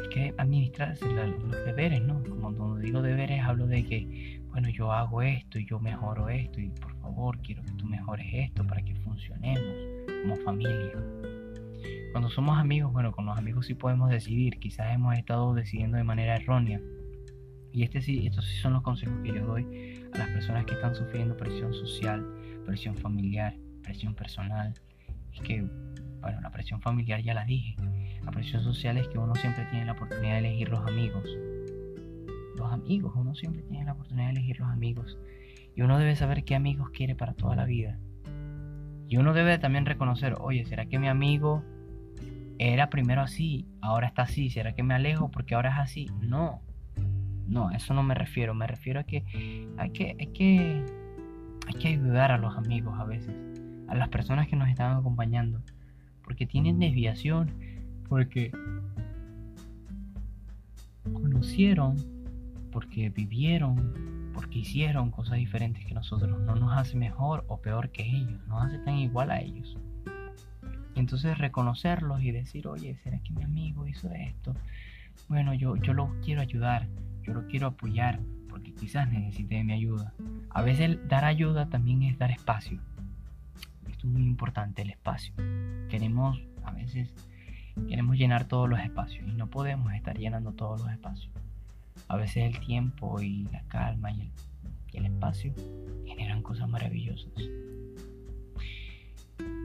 Hay 0.00 0.08
que 0.08 0.34
administrarse 0.36 1.06
los 1.06 1.64
deberes, 1.64 2.02
¿no? 2.02 2.20
Como 2.24 2.40
cuando 2.40 2.76
digo 2.78 3.00
deberes 3.00 3.40
hablo 3.40 3.68
de 3.68 3.84
que, 3.84 4.40
bueno, 4.50 4.68
yo 4.68 4.90
hago 4.90 5.22
esto 5.22 5.60
y 5.60 5.66
yo 5.66 5.78
mejoro 5.78 6.28
esto 6.28 6.60
y 6.60 6.70
por 6.70 6.92
favor, 6.96 7.38
quiero 7.42 7.62
que 7.62 7.70
tú 7.74 7.86
mejores 7.86 8.26
esto 8.32 8.66
para 8.66 8.82
que 8.82 8.96
funcionemos 8.96 9.62
como 10.22 10.34
familia. 10.38 10.90
Cuando 12.16 12.30
somos 12.30 12.56
amigos, 12.56 12.94
bueno, 12.94 13.12
con 13.12 13.26
los 13.26 13.36
amigos 13.36 13.66
sí 13.66 13.74
podemos 13.74 14.08
decidir, 14.08 14.58
quizás 14.58 14.94
hemos 14.94 15.14
estado 15.18 15.52
decidiendo 15.52 15.98
de 15.98 16.02
manera 16.02 16.36
errónea. 16.36 16.80
Y 17.72 17.82
este 17.82 18.00
sí, 18.00 18.26
estos 18.26 18.46
sí 18.46 18.56
son 18.56 18.72
los 18.72 18.80
consejos 18.80 19.18
que 19.22 19.34
yo 19.34 19.44
doy 19.44 20.02
a 20.14 20.16
las 20.20 20.28
personas 20.28 20.64
que 20.64 20.72
están 20.72 20.94
sufriendo 20.94 21.36
presión 21.36 21.74
social, 21.74 22.26
presión 22.64 22.96
familiar, 22.96 23.54
presión 23.82 24.14
personal. 24.14 24.72
Es 25.34 25.42
que, 25.42 25.60
bueno, 26.22 26.40
la 26.40 26.50
presión 26.50 26.80
familiar 26.80 27.20
ya 27.20 27.34
la 27.34 27.44
dije. 27.44 27.76
La 28.24 28.30
presión 28.30 28.62
social 28.62 28.96
es 28.96 29.08
que 29.08 29.18
uno 29.18 29.34
siempre 29.34 29.66
tiene 29.66 29.84
la 29.84 29.92
oportunidad 29.92 30.40
de 30.40 30.48
elegir 30.48 30.70
los 30.70 30.80
amigos. 30.88 31.28
Los 32.56 32.72
amigos, 32.72 33.12
uno 33.14 33.34
siempre 33.34 33.60
tiene 33.64 33.84
la 33.84 33.92
oportunidad 33.92 34.28
de 34.28 34.38
elegir 34.38 34.58
los 34.58 34.70
amigos. 34.70 35.18
Y 35.74 35.82
uno 35.82 35.98
debe 35.98 36.16
saber 36.16 36.44
qué 36.44 36.54
amigos 36.54 36.88
quiere 36.92 37.14
para 37.14 37.34
toda 37.34 37.56
la 37.56 37.66
vida. 37.66 37.98
Y 39.06 39.18
uno 39.18 39.34
debe 39.34 39.58
también 39.58 39.84
reconocer, 39.84 40.34
oye, 40.40 40.64
¿será 40.64 40.86
que 40.86 40.98
mi 40.98 41.08
amigo 41.08 41.62
era 42.58 42.90
primero 42.90 43.22
así, 43.22 43.66
ahora 43.80 44.06
está 44.06 44.22
así? 44.22 44.50
¿Será 44.50 44.74
que 44.74 44.82
me 44.82 44.94
alejo 44.94 45.30
porque 45.30 45.54
ahora 45.54 45.70
es 45.70 45.78
así? 45.78 46.06
No, 46.20 46.60
no, 47.46 47.70
eso 47.70 47.94
no 47.94 48.02
me 48.02 48.14
refiero. 48.14 48.54
Me 48.54 48.66
refiero 48.66 49.00
a 49.00 49.04
que 49.04 49.24
hay 49.76 49.90
que, 49.90 50.16
hay 50.18 50.26
que, 50.28 50.84
hay 51.66 51.74
que 51.74 51.88
ayudar 51.88 52.32
a 52.32 52.38
los 52.38 52.56
amigos 52.56 52.98
a 52.98 53.04
veces, 53.04 53.34
a 53.88 53.94
las 53.94 54.08
personas 54.08 54.48
que 54.48 54.56
nos 54.56 54.68
están 54.68 54.96
acompañando, 54.96 55.62
porque 56.22 56.46
tienen 56.46 56.78
desviación, 56.78 57.50
porque 58.08 58.50
conocieron, 61.12 61.96
porque 62.72 63.10
vivieron 63.10 64.16
porque 64.36 64.58
hicieron 64.58 65.10
cosas 65.10 65.38
diferentes 65.38 65.84
que 65.86 65.94
nosotros. 65.94 66.38
No 66.42 66.54
nos 66.54 66.76
hace 66.76 66.94
mejor 66.94 67.46
o 67.48 67.56
peor 67.56 67.90
que 67.90 68.02
ellos, 68.02 68.38
nos 68.46 68.66
hace 68.66 68.78
tan 68.80 68.96
igual 68.96 69.30
a 69.30 69.40
ellos. 69.40 69.78
Entonces 71.00 71.36
reconocerlos 71.38 72.22
y 72.22 72.30
decir, 72.30 72.66
oye, 72.68 72.96
¿será 73.02 73.18
que 73.18 73.32
mi 73.32 73.42
amigo 73.42 73.86
hizo 73.86 74.10
esto? 74.12 74.54
Bueno, 75.28 75.54
yo, 75.54 75.76
yo 75.76 75.92
lo 75.92 76.14
quiero 76.24 76.40
ayudar, 76.40 76.86
yo 77.22 77.34
lo 77.34 77.46
quiero 77.46 77.68
apoyar, 77.68 78.20
porque 78.48 78.72
quizás 78.72 79.10
necesite 79.10 79.62
mi 79.64 79.74
ayuda. 79.74 80.14
A 80.50 80.62
veces 80.62 80.98
dar 81.08 81.24
ayuda 81.24 81.68
también 81.68 82.02
es 82.02 82.18
dar 82.18 82.30
espacio. 82.30 82.80
Esto 83.86 84.06
es 84.06 84.12
muy 84.12 84.22
importante, 84.22 84.82
el 84.82 84.90
espacio. 84.90 85.34
Queremos, 85.90 86.40
a 86.64 86.70
veces, 86.70 87.12
queremos 87.88 88.16
llenar 88.16 88.46
todos 88.46 88.68
los 88.68 88.80
espacios 88.80 89.28
y 89.28 89.32
no 89.32 89.48
podemos 89.48 89.92
estar 89.92 90.16
llenando 90.16 90.52
todos 90.52 90.80
los 90.80 90.90
espacios. 90.90 91.30
A 92.08 92.16
veces 92.16 92.44
el 92.54 92.58
tiempo 92.60 93.20
y 93.20 93.44
la 93.52 93.62
calma 93.68 94.10
y 94.12 94.30
el, 94.94 95.04
espacio 95.04 95.52
generan 96.06 96.42
cosas 96.42 96.66
maravillosas. 96.68 97.32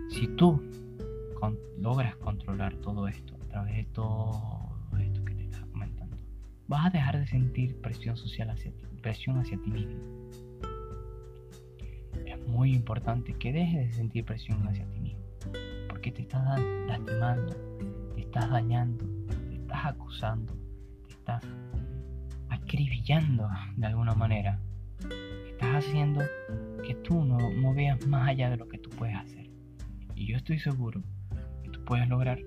Si 0.10 0.28
tú 0.36 0.62
logras 1.78 2.16
controlar 2.18 2.76
todo 2.78 3.08
esto 3.08 3.36
a 3.36 3.48
través 3.48 3.76
de 3.76 3.84
todo 3.86 4.72
esto 5.00 5.26
que 5.26 5.34
te 5.34 5.44
estaba 5.46 5.66
comentando, 5.68 6.18
vas 6.68 6.86
a 6.86 6.90
dejar 6.90 7.20
de 7.20 7.28
sentir 7.28 7.80
presión 7.82 8.16
social 8.16 8.50
hacia 8.50 8.72
ti, 8.72 8.86
presión 9.02 9.40
hacia 9.40 9.58
ti 9.62 9.72
mismo. 9.72 10.00
Es 12.26 12.48
muy 12.48 12.74
importante 12.74 13.34
que 13.34 13.52
dejes 13.52 13.88
de 13.90 13.94
sentir 13.94 14.26
presión 14.26 14.68
hacia 14.68 14.88
ti 14.90 15.00
mismo, 15.00 15.24
porque 15.90 16.12
te 16.12 16.22
estás 16.22 16.60
lastimando, 16.88 17.56
te 18.16 18.22
estás 18.22 18.50
dañando, 18.50 19.06
te 19.50 19.56
estás 19.56 19.86
acusando, 19.86 20.54
te 21.08 21.14
estás 21.14 21.44
acribillando 22.50 23.50
de 23.78 23.88
alguna 23.88 24.14
manera. 24.14 24.60
Estás 25.50 25.86
haciendo 25.86 26.22
que 26.86 26.96
tú 26.96 27.24
no, 27.24 27.38
no 27.38 27.74
veas 27.74 28.06
más 28.08 28.30
allá 28.30 28.50
de 28.50 28.58
lo 28.58 28.68
que 28.68 28.78
tú 28.78 28.90
puedes 28.92 29.16
hacer. 29.16 29.50
Y 30.16 30.28
yo 30.28 30.38
estoy 30.38 30.60
seguro 30.60 31.04
puedes 31.92 32.08
lograr 32.08 32.40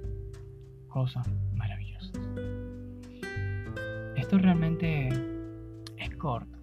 cosas 0.89 1.29
maravillosas. 1.53 2.19
Esto 4.17 4.39
realmente 4.39 5.11
es 5.99 6.17
corto 6.17 6.59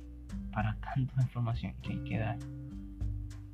para 0.52 0.80
tanta 0.96 1.22
información 1.22 1.76
que 1.84 1.92
hay 1.92 2.04
que 2.06 2.18
dar. 2.18 2.40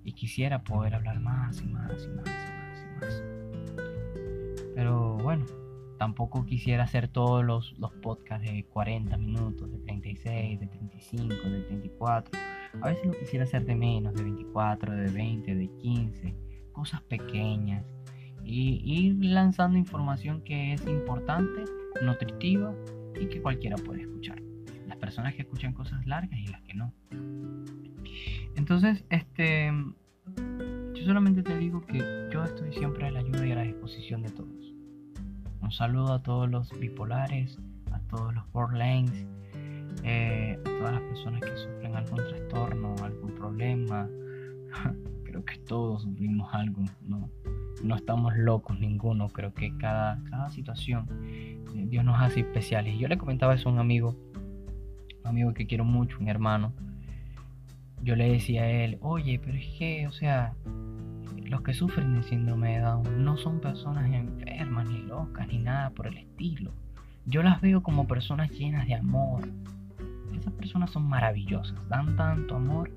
Y 0.06 0.14
quisiera 0.14 0.64
poder 0.64 0.96
hablar 0.96 1.20
más 1.20 1.62
y 1.62 1.66
más 1.68 2.06
y 2.06 2.08
más 2.08 2.26
y 2.26 2.54
más 2.54 2.80
y 2.80 3.02
más. 3.02 3.24
Pero 4.74 5.18
bueno, 5.18 5.44
tampoco 6.00 6.46
quisiera 6.46 6.86
hacer 6.86 7.10
todos 7.10 7.44
los, 7.44 7.78
los 7.80 7.92
podcasts 7.96 8.50
de 8.50 8.64
40 8.64 9.18
minutos, 9.18 9.70
de 9.70 9.80
36, 9.80 10.58
de 10.62 10.68
35, 10.68 11.34
de 11.34 11.62
34. 11.64 12.40
A 12.82 12.88
veces 12.88 13.06
lo 13.06 13.12
quisiera 13.12 13.44
hacer 13.44 13.66
de 13.66 13.76
menos, 13.76 14.14
de 14.14 14.24
24, 14.24 14.96
de 14.96 15.12
20, 15.12 15.54
de 15.54 15.68
15, 15.68 16.34
cosas 16.72 17.02
pequeñas. 17.02 17.97
Y 18.50 18.82
ir 18.86 19.26
lanzando 19.26 19.78
información 19.78 20.42
que 20.42 20.74
es 20.74 20.88
importante, 20.88 21.66
nutritiva, 22.02 22.74
y 23.20 23.28
que 23.28 23.42
cualquiera 23.42 23.76
puede 23.78 24.02
escuchar. 24.02 24.42
Las 24.88 24.98
personas 24.98 25.34
que 25.36 25.42
escuchan 25.42 25.74
cosas 25.74 26.06
largas 26.06 26.40
y 26.40 26.48
las 26.48 26.62
que 26.62 26.74
no. 26.74 26.94
Entonces, 28.56 29.04
este, 29.10 29.72
yo 30.94 31.06
solamente 31.06 31.44
te 31.44 31.58
digo 31.58 31.82
que 31.82 32.30
yo 32.32 32.44
estoy 32.44 32.74
siempre 32.74 33.08
a 33.08 33.12
la 33.12 33.20
ayuda 33.20 33.46
y 33.46 33.52
a 33.52 33.56
la 33.56 33.64
disposición 33.64 34.24
de 34.24 34.30
todos. 34.30 34.74
Un 35.62 35.72
saludo 35.72 36.14
a 36.14 36.24
todos 36.24 36.50
los 36.50 36.72
bipolares, 36.80 37.60
a 37.92 38.00
todos 38.02 38.34
los 38.34 38.52
borderlines, 38.52 39.26
eh, 40.04 40.58
a 40.60 40.64
todas 40.64 40.94
las 40.94 41.02
personas 41.02 41.42
que 41.42 41.58
sufren 41.58 41.96
algún 41.96 42.18
trastorno, 42.18 42.96
algún 43.04 43.36
problema. 43.36 44.08
creo 45.24 45.44
que 45.44 45.58
todos 45.60 46.04
sufrimos 46.04 46.54
algo, 46.54 46.84
no, 47.02 47.30
no 47.84 47.96
estamos 47.96 48.36
locos 48.36 48.80
ninguno, 48.80 49.30
creo 49.30 49.54
que 49.54 49.76
cada, 49.78 50.22
cada 50.30 50.50
situación 50.50 51.08
eh, 51.26 51.86
Dios 51.90 52.04
nos 52.04 52.20
hace 52.20 52.42
especiales. 52.42 52.98
Yo 52.98 53.08
le 53.08 53.18
comentaba 53.18 53.54
eso 53.54 53.70
a 53.70 53.72
un 53.72 53.80
amigo, 53.80 54.16
un 55.24 55.28
amigo 55.28 55.54
que 55.54 55.68
quiero 55.68 55.86
mucho, 55.86 56.18
un 56.20 56.28
hermano. 56.28 56.74
Yo 58.02 58.16
le 58.16 58.32
decía 58.32 58.64
a 58.64 58.70
él, 58.70 58.98
oye, 59.02 59.40
pero 59.44 59.58
es 59.58 59.68
que, 59.78 60.08
o 60.08 60.12
sea, 60.12 60.54
los 61.46 61.62
que 61.62 61.74
sufren 61.74 62.16
de 62.16 62.24
síndrome 62.24 62.74
de 62.74 62.80
Down 62.80 63.24
no 63.24 63.38
son 63.38 63.60
personas 63.60 64.12
enfermas, 64.12 64.90
ni 64.90 65.02
locas, 65.04 65.48
ni 65.48 65.58
nada 65.58 65.90
por 65.92 66.08
el 66.08 66.18
estilo. 66.18 66.72
Yo 67.26 67.44
las 67.44 67.62
veo 67.62 67.84
como 67.84 68.08
personas 68.08 68.52
llenas 68.52 68.88
de 68.88 68.96
amor. 68.96 69.50
Esas 70.38 70.54
personas 70.54 70.92
son 70.92 71.08
maravillosas, 71.08 71.78
dan 71.90 72.16
tanto 72.16 72.56
amor 72.56 72.92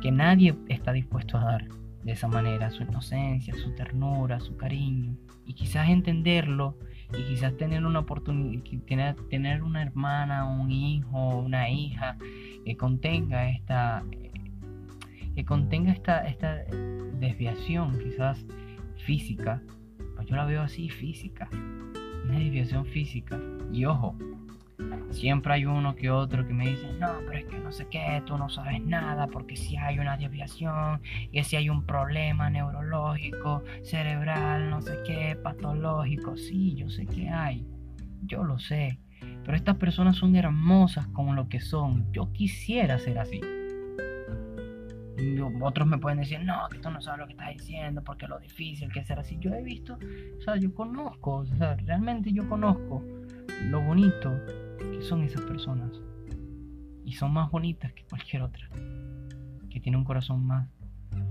que 0.00 0.10
nadie 0.10 0.56
está 0.68 0.92
dispuesto 0.92 1.36
a 1.36 1.44
dar 1.44 1.79
de 2.02 2.12
esa 2.12 2.28
manera, 2.28 2.70
su 2.70 2.82
inocencia, 2.82 3.54
su 3.54 3.74
ternura, 3.74 4.40
su 4.40 4.56
cariño. 4.56 5.16
Y 5.46 5.54
quizás 5.54 5.88
entenderlo 5.88 6.78
y 7.12 7.22
quizás 7.24 7.56
tener 7.56 7.84
una 7.84 8.00
oportunidad, 8.00 8.62
tener, 8.86 9.16
tener 9.28 9.62
una 9.62 9.82
hermana, 9.82 10.44
un 10.44 10.70
hijo, 10.70 11.38
una 11.38 11.68
hija 11.70 12.16
que 12.64 12.76
contenga 12.76 13.50
esta, 13.50 14.04
que 15.34 15.44
contenga 15.44 15.92
esta, 15.92 16.26
esta 16.26 16.64
desviación 17.18 17.98
quizás 17.98 18.44
física, 19.04 19.62
pues 20.16 20.28
yo 20.28 20.36
la 20.36 20.44
veo 20.44 20.62
así 20.62 20.88
física, 20.88 21.48
una 22.24 22.38
desviación 22.38 22.86
física. 22.86 23.40
Y 23.72 23.84
ojo, 23.84 24.16
Siempre 25.10 25.54
hay 25.54 25.64
uno 25.66 25.96
que 25.96 26.10
otro 26.10 26.46
que 26.46 26.52
me 26.52 26.68
dice, 26.68 26.92
no, 26.98 27.08
pero 27.26 27.38
es 27.38 27.44
que 27.46 27.58
no 27.58 27.72
sé 27.72 27.86
qué, 27.90 28.22
tú 28.26 28.38
no 28.38 28.48
sabes 28.48 28.80
nada, 28.80 29.26
porque 29.26 29.56
si 29.56 29.76
hay 29.76 29.98
una 29.98 30.16
desviación, 30.16 31.02
y 31.32 31.42
si 31.42 31.56
hay 31.56 31.68
un 31.68 31.84
problema 31.84 32.48
neurológico, 32.48 33.62
cerebral, 33.82 34.70
no 34.70 34.80
sé 34.80 34.98
qué, 35.04 35.36
patológico, 35.36 36.36
sí, 36.36 36.74
yo 36.74 36.88
sé 36.88 37.06
que 37.06 37.28
hay, 37.28 37.66
yo 38.22 38.44
lo 38.44 38.58
sé, 38.58 39.00
pero 39.44 39.56
estas 39.56 39.76
personas 39.76 40.16
son 40.16 40.36
hermosas 40.36 41.06
como 41.08 41.34
lo 41.34 41.48
que 41.48 41.60
son, 41.60 42.10
yo 42.12 42.32
quisiera 42.32 42.98
ser 42.98 43.18
así. 43.18 43.40
otros 45.60 45.88
me 45.88 45.98
pueden 45.98 46.20
decir, 46.20 46.40
no, 46.44 46.68
que 46.70 46.78
tú 46.78 46.88
no 46.90 47.00
sabes 47.02 47.20
lo 47.20 47.26
que 47.26 47.32
estás 47.32 47.52
diciendo, 47.52 48.02
porque 48.04 48.26
lo 48.28 48.38
difícil 48.38 48.90
que 48.92 49.00
es 49.00 49.06
ser 49.06 49.18
así. 49.18 49.36
Yo 49.40 49.52
he 49.52 49.62
visto, 49.62 49.98
o 50.38 50.42
sea, 50.42 50.56
yo 50.56 50.72
conozco, 50.72 51.38
o 51.38 51.46
sea, 51.46 51.76
realmente 51.76 52.32
yo 52.32 52.48
conozco 52.48 53.04
lo 53.64 53.82
bonito 53.82 54.32
que 54.80 55.02
son 55.02 55.22
esas 55.22 55.42
personas. 55.42 55.90
Y 57.04 57.12
son 57.12 57.32
más 57.32 57.50
bonitas 57.50 57.92
que 57.92 58.04
cualquier 58.04 58.42
otra. 58.42 58.68
Que 59.68 59.80
tiene 59.80 59.98
un 59.98 60.04
corazón 60.04 60.44
más 60.44 60.68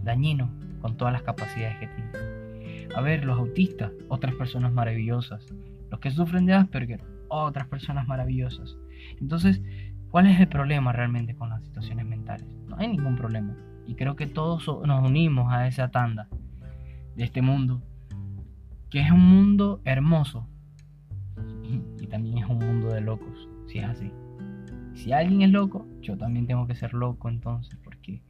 dañino 0.04 0.52
con 0.82 0.98
todas 0.98 1.14
las 1.14 1.24
capacidades 1.24 1.78
que 1.80 1.88
tiene. 1.88 2.88
A 2.96 3.02
ver, 3.02 3.24
los 3.24 3.38
autistas, 3.38 3.92
otras 4.08 4.34
personas 4.36 4.74
maravillosas. 4.74 5.46
Los 5.90 6.00
que 6.00 6.12
sufren 6.12 6.46
de 6.46 6.54
Asperger, 6.54 7.02
otras 7.28 7.68
personas 7.68 8.08
maravillosas. 8.08 8.78
Entonces, 9.20 9.62
¿cuál 10.10 10.28
es 10.28 10.40
el 10.40 10.48
problema 10.48 10.92
realmente 10.92 11.36
con 11.36 11.50
las 11.50 11.64
situaciones 11.64 12.06
mentales? 12.06 12.48
No 12.68 12.78
hay 12.78 12.88
ningún 12.88 13.16
problema. 13.16 13.56
Y 13.88 13.96
creo 13.96 14.16
que 14.16 14.28
todos 14.28 14.68
nos 14.86 15.08
unimos 15.08 15.52
a 15.52 15.68
esa 15.68 15.90
tanda 15.90 16.28
de 17.16 17.24
este 17.24 17.42
mundo, 17.42 17.82
que 18.90 19.02
es 19.02 19.12
un 19.12 19.26
mundo 19.26 19.82
hermoso, 19.84 20.48
y 22.00 22.08
también 22.08 22.40
es 22.40 22.46
un 22.46 22.60
mundo 22.60 22.90
de 22.90 23.02
locos, 23.02 23.39
si 23.70 23.80
es 23.80 23.86
así. 23.86 24.12
Si 24.94 25.14
alguien 25.14 25.42
es 25.42 25.52
loco, 25.52 25.88
yo 26.02 26.18
también 26.18 26.48
tengo 26.48 26.68
que 26.68 26.76
ser 26.76 26.94
loco 26.94 27.30
entonces, 27.30 27.78
porque 27.84 28.22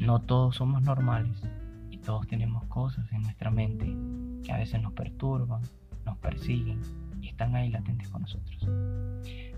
no 0.00 0.20
todos 0.20 0.56
somos 0.56 0.82
normales 0.82 1.42
y 1.90 1.98
todos 1.98 2.26
tenemos 2.26 2.64
cosas 2.64 3.10
en 3.12 3.22
nuestra 3.22 3.50
mente 3.50 3.96
que 4.44 4.52
a 4.52 4.58
veces 4.58 4.80
nos 4.80 4.92
perturban, 4.92 5.62
nos 6.04 6.16
persiguen 6.18 6.80
y 7.20 7.28
están 7.28 7.54
ahí 7.54 7.70
latentes 7.70 8.08
con 8.08 8.22
nosotros. 8.22 8.68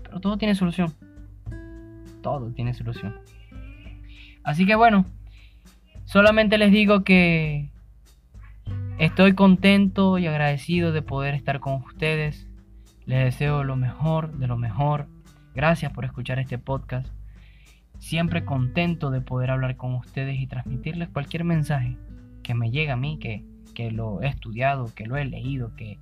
Pero 0.03 0.19
todo 0.19 0.37
tiene 0.37 0.55
solución. 0.55 0.93
Todo 2.21 2.51
tiene 2.51 2.73
solución. 2.73 3.15
Así 4.43 4.65
que 4.65 4.75
bueno, 4.75 5.05
solamente 6.05 6.57
les 6.57 6.71
digo 6.71 7.03
que 7.03 7.69
Estoy 8.97 9.33
contento 9.33 10.17
y 10.17 10.27
agradecido 10.27 10.93
de 10.93 11.01
poder 11.01 11.35
estar 11.35 11.59
con 11.59 11.83
ustedes. 11.83 12.47
Les 13.05 13.23
deseo 13.23 13.63
lo 13.63 13.75
mejor 13.75 14.37
de 14.37 14.47
lo 14.47 14.57
mejor. 14.57 15.07
Gracias 15.53 15.91
por 15.93 16.05
escuchar 16.05 16.39
este 16.39 16.57
podcast. 16.57 17.07
Siempre 17.99 18.45
contento 18.45 19.11
de 19.11 19.21
poder 19.21 19.51
hablar 19.51 19.77
con 19.77 19.93
ustedes 19.93 20.39
y 20.39 20.47
transmitirles 20.47 21.09
cualquier 21.09 21.43
mensaje 21.43 21.97
que 22.41 22.55
me 22.55 22.71
llegue 22.71 22.91
a 22.91 22.97
mí, 22.97 23.19
que, 23.19 23.45
que 23.73 23.91
lo 23.91 24.21
he 24.21 24.27
estudiado, 24.27 24.91
que 24.95 25.05
lo 25.05 25.17
he 25.17 25.25
leído, 25.25 25.75
que 25.75 25.99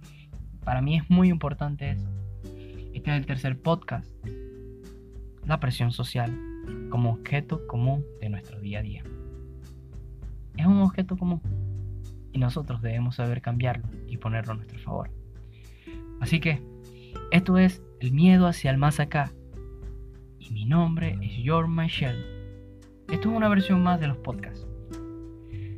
para 0.63 0.81
mí 0.81 0.97
es 0.97 1.09
muy 1.09 1.29
importante 1.29 1.91
eso. 1.91 2.07
Este 2.93 3.11
es 3.11 3.17
el 3.17 3.25
tercer 3.25 3.61
podcast. 3.61 4.09
La 5.45 5.59
presión 5.59 5.91
social 5.91 6.33
como 6.89 7.11
objeto 7.11 7.67
común 7.67 8.05
de 8.21 8.29
nuestro 8.29 8.61
día 8.61 8.79
a 8.79 8.81
día. 8.81 9.03
Es 10.55 10.65
un 10.65 10.81
objeto 10.81 11.17
común 11.17 11.41
y 12.31 12.39
nosotros 12.39 12.81
debemos 12.81 13.15
saber 13.15 13.41
cambiarlo 13.41 13.87
y 14.07 14.17
ponerlo 14.17 14.53
a 14.53 14.55
nuestro 14.55 14.79
favor. 14.79 15.11
Así 16.21 16.39
que, 16.39 16.61
esto 17.31 17.57
es 17.57 17.81
el 17.99 18.11
miedo 18.11 18.47
hacia 18.47 18.71
el 18.71 18.77
más 18.77 18.99
acá. 18.99 19.31
Y 20.39 20.51
mi 20.51 20.65
nombre 20.65 21.17
es 21.21 21.31
George 21.43 21.69
Michelle. 21.69 22.23
Esto 23.09 23.29
es 23.29 23.35
una 23.35 23.49
versión 23.49 23.81
más 23.83 23.99
de 23.99 24.07
los 24.07 24.17
podcasts. 24.17 24.67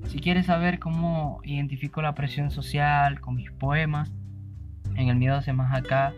Si 0.08 0.20
quieres 0.20 0.46
saber 0.46 0.80
cómo 0.80 1.42
identifico 1.44 2.02
la 2.02 2.16
presión 2.16 2.52
social 2.52 3.20
con 3.20 3.36
mis 3.36 3.52
poemas, 3.52 4.12
en 4.96 5.10
el 5.10 5.18
miedo 5.18 5.36
hacia 5.36 5.54
más 5.54 5.76
acá, 5.76 6.14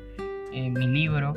mi 0.51 0.87
libro, 0.87 1.35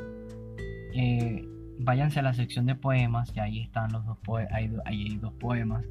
eh, 0.94 1.46
váyanse 1.78 2.20
a 2.20 2.22
la 2.22 2.34
sección 2.34 2.66
de 2.66 2.74
poemas, 2.74 3.32
y 3.34 3.40
ahí 3.40 3.60
están 3.60 3.92
los 3.92 4.04
dos, 4.04 4.18
ahí 4.52 4.70
hay 4.84 5.16
dos 5.16 5.32
poemas, 5.34 5.84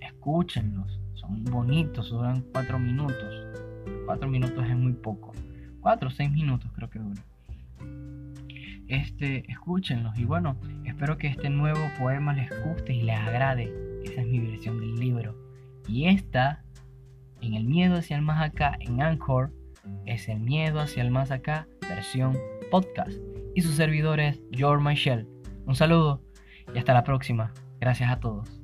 escúchenlos 0.00 1.00
son 1.16 1.44
bonitos, 1.44 2.10
duran 2.10 2.44
cuatro 2.52 2.78
minutos. 2.78 3.46
Cuatro 4.04 4.28
minutos 4.28 4.64
es 4.64 4.76
muy 4.76 4.92
poco. 4.92 5.32
Cuatro 5.80 6.08
o 6.08 6.10
seis 6.10 6.30
minutos 6.30 6.70
creo 6.74 6.90
que 6.90 6.98
dura. 6.98 7.22
Este, 8.88 9.50
escúchenlos 9.50 10.16
y 10.18 10.24
bueno, 10.24 10.56
espero 10.84 11.18
que 11.18 11.26
este 11.26 11.50
nuevo 11.50 11.80
poema 11.98 12.32
les 12.32 12.48
guste 12.64 12.92
y 12.94 13.02
les 13.02 13.18
agrade. 13.18 13.72
Esa 14.04 14.20
es 14.20 14.26
mi 14.26 14.38
versión 14.38 14.80
del 14.80 14.94
libro. 14.96 15.34
Y 15.88 16.06
esta, 16.06 16.64
en 17.40 17.54
el 17.54 17.64
miedo 17.64 17.96
hacia 17.96 18.16
el 18.16 18.22
más 18.22 18.40
acá, 18.40 18.76
en 18.80 19.02
Anchor, 19.02 19.52
es 20.04 20.28
el 20.28 20.40
miedo 20.40 20.80
hacia 20.80 21.02
el 21.02 21.10
más 21.10 21.30
acá, 21.30 21.66
versión 21.88 22.36
podcast. 22.70 23.18
Y 23.54 23.62
su 23.62 23.72
servidor 23.72 24.20
es 24.20 24.40
George 24.52 24.84
Michelle. 24.84 25.26
Un 25.64 25.74
saludo 25.74 26.22
y 26.74 26.78
hasta 26.78 26.94
la 26.94 27.04
próxima. 27.04 27.52
Gracias 27.80 28.10
a 28.10 28.20
todos. 28.20 28.62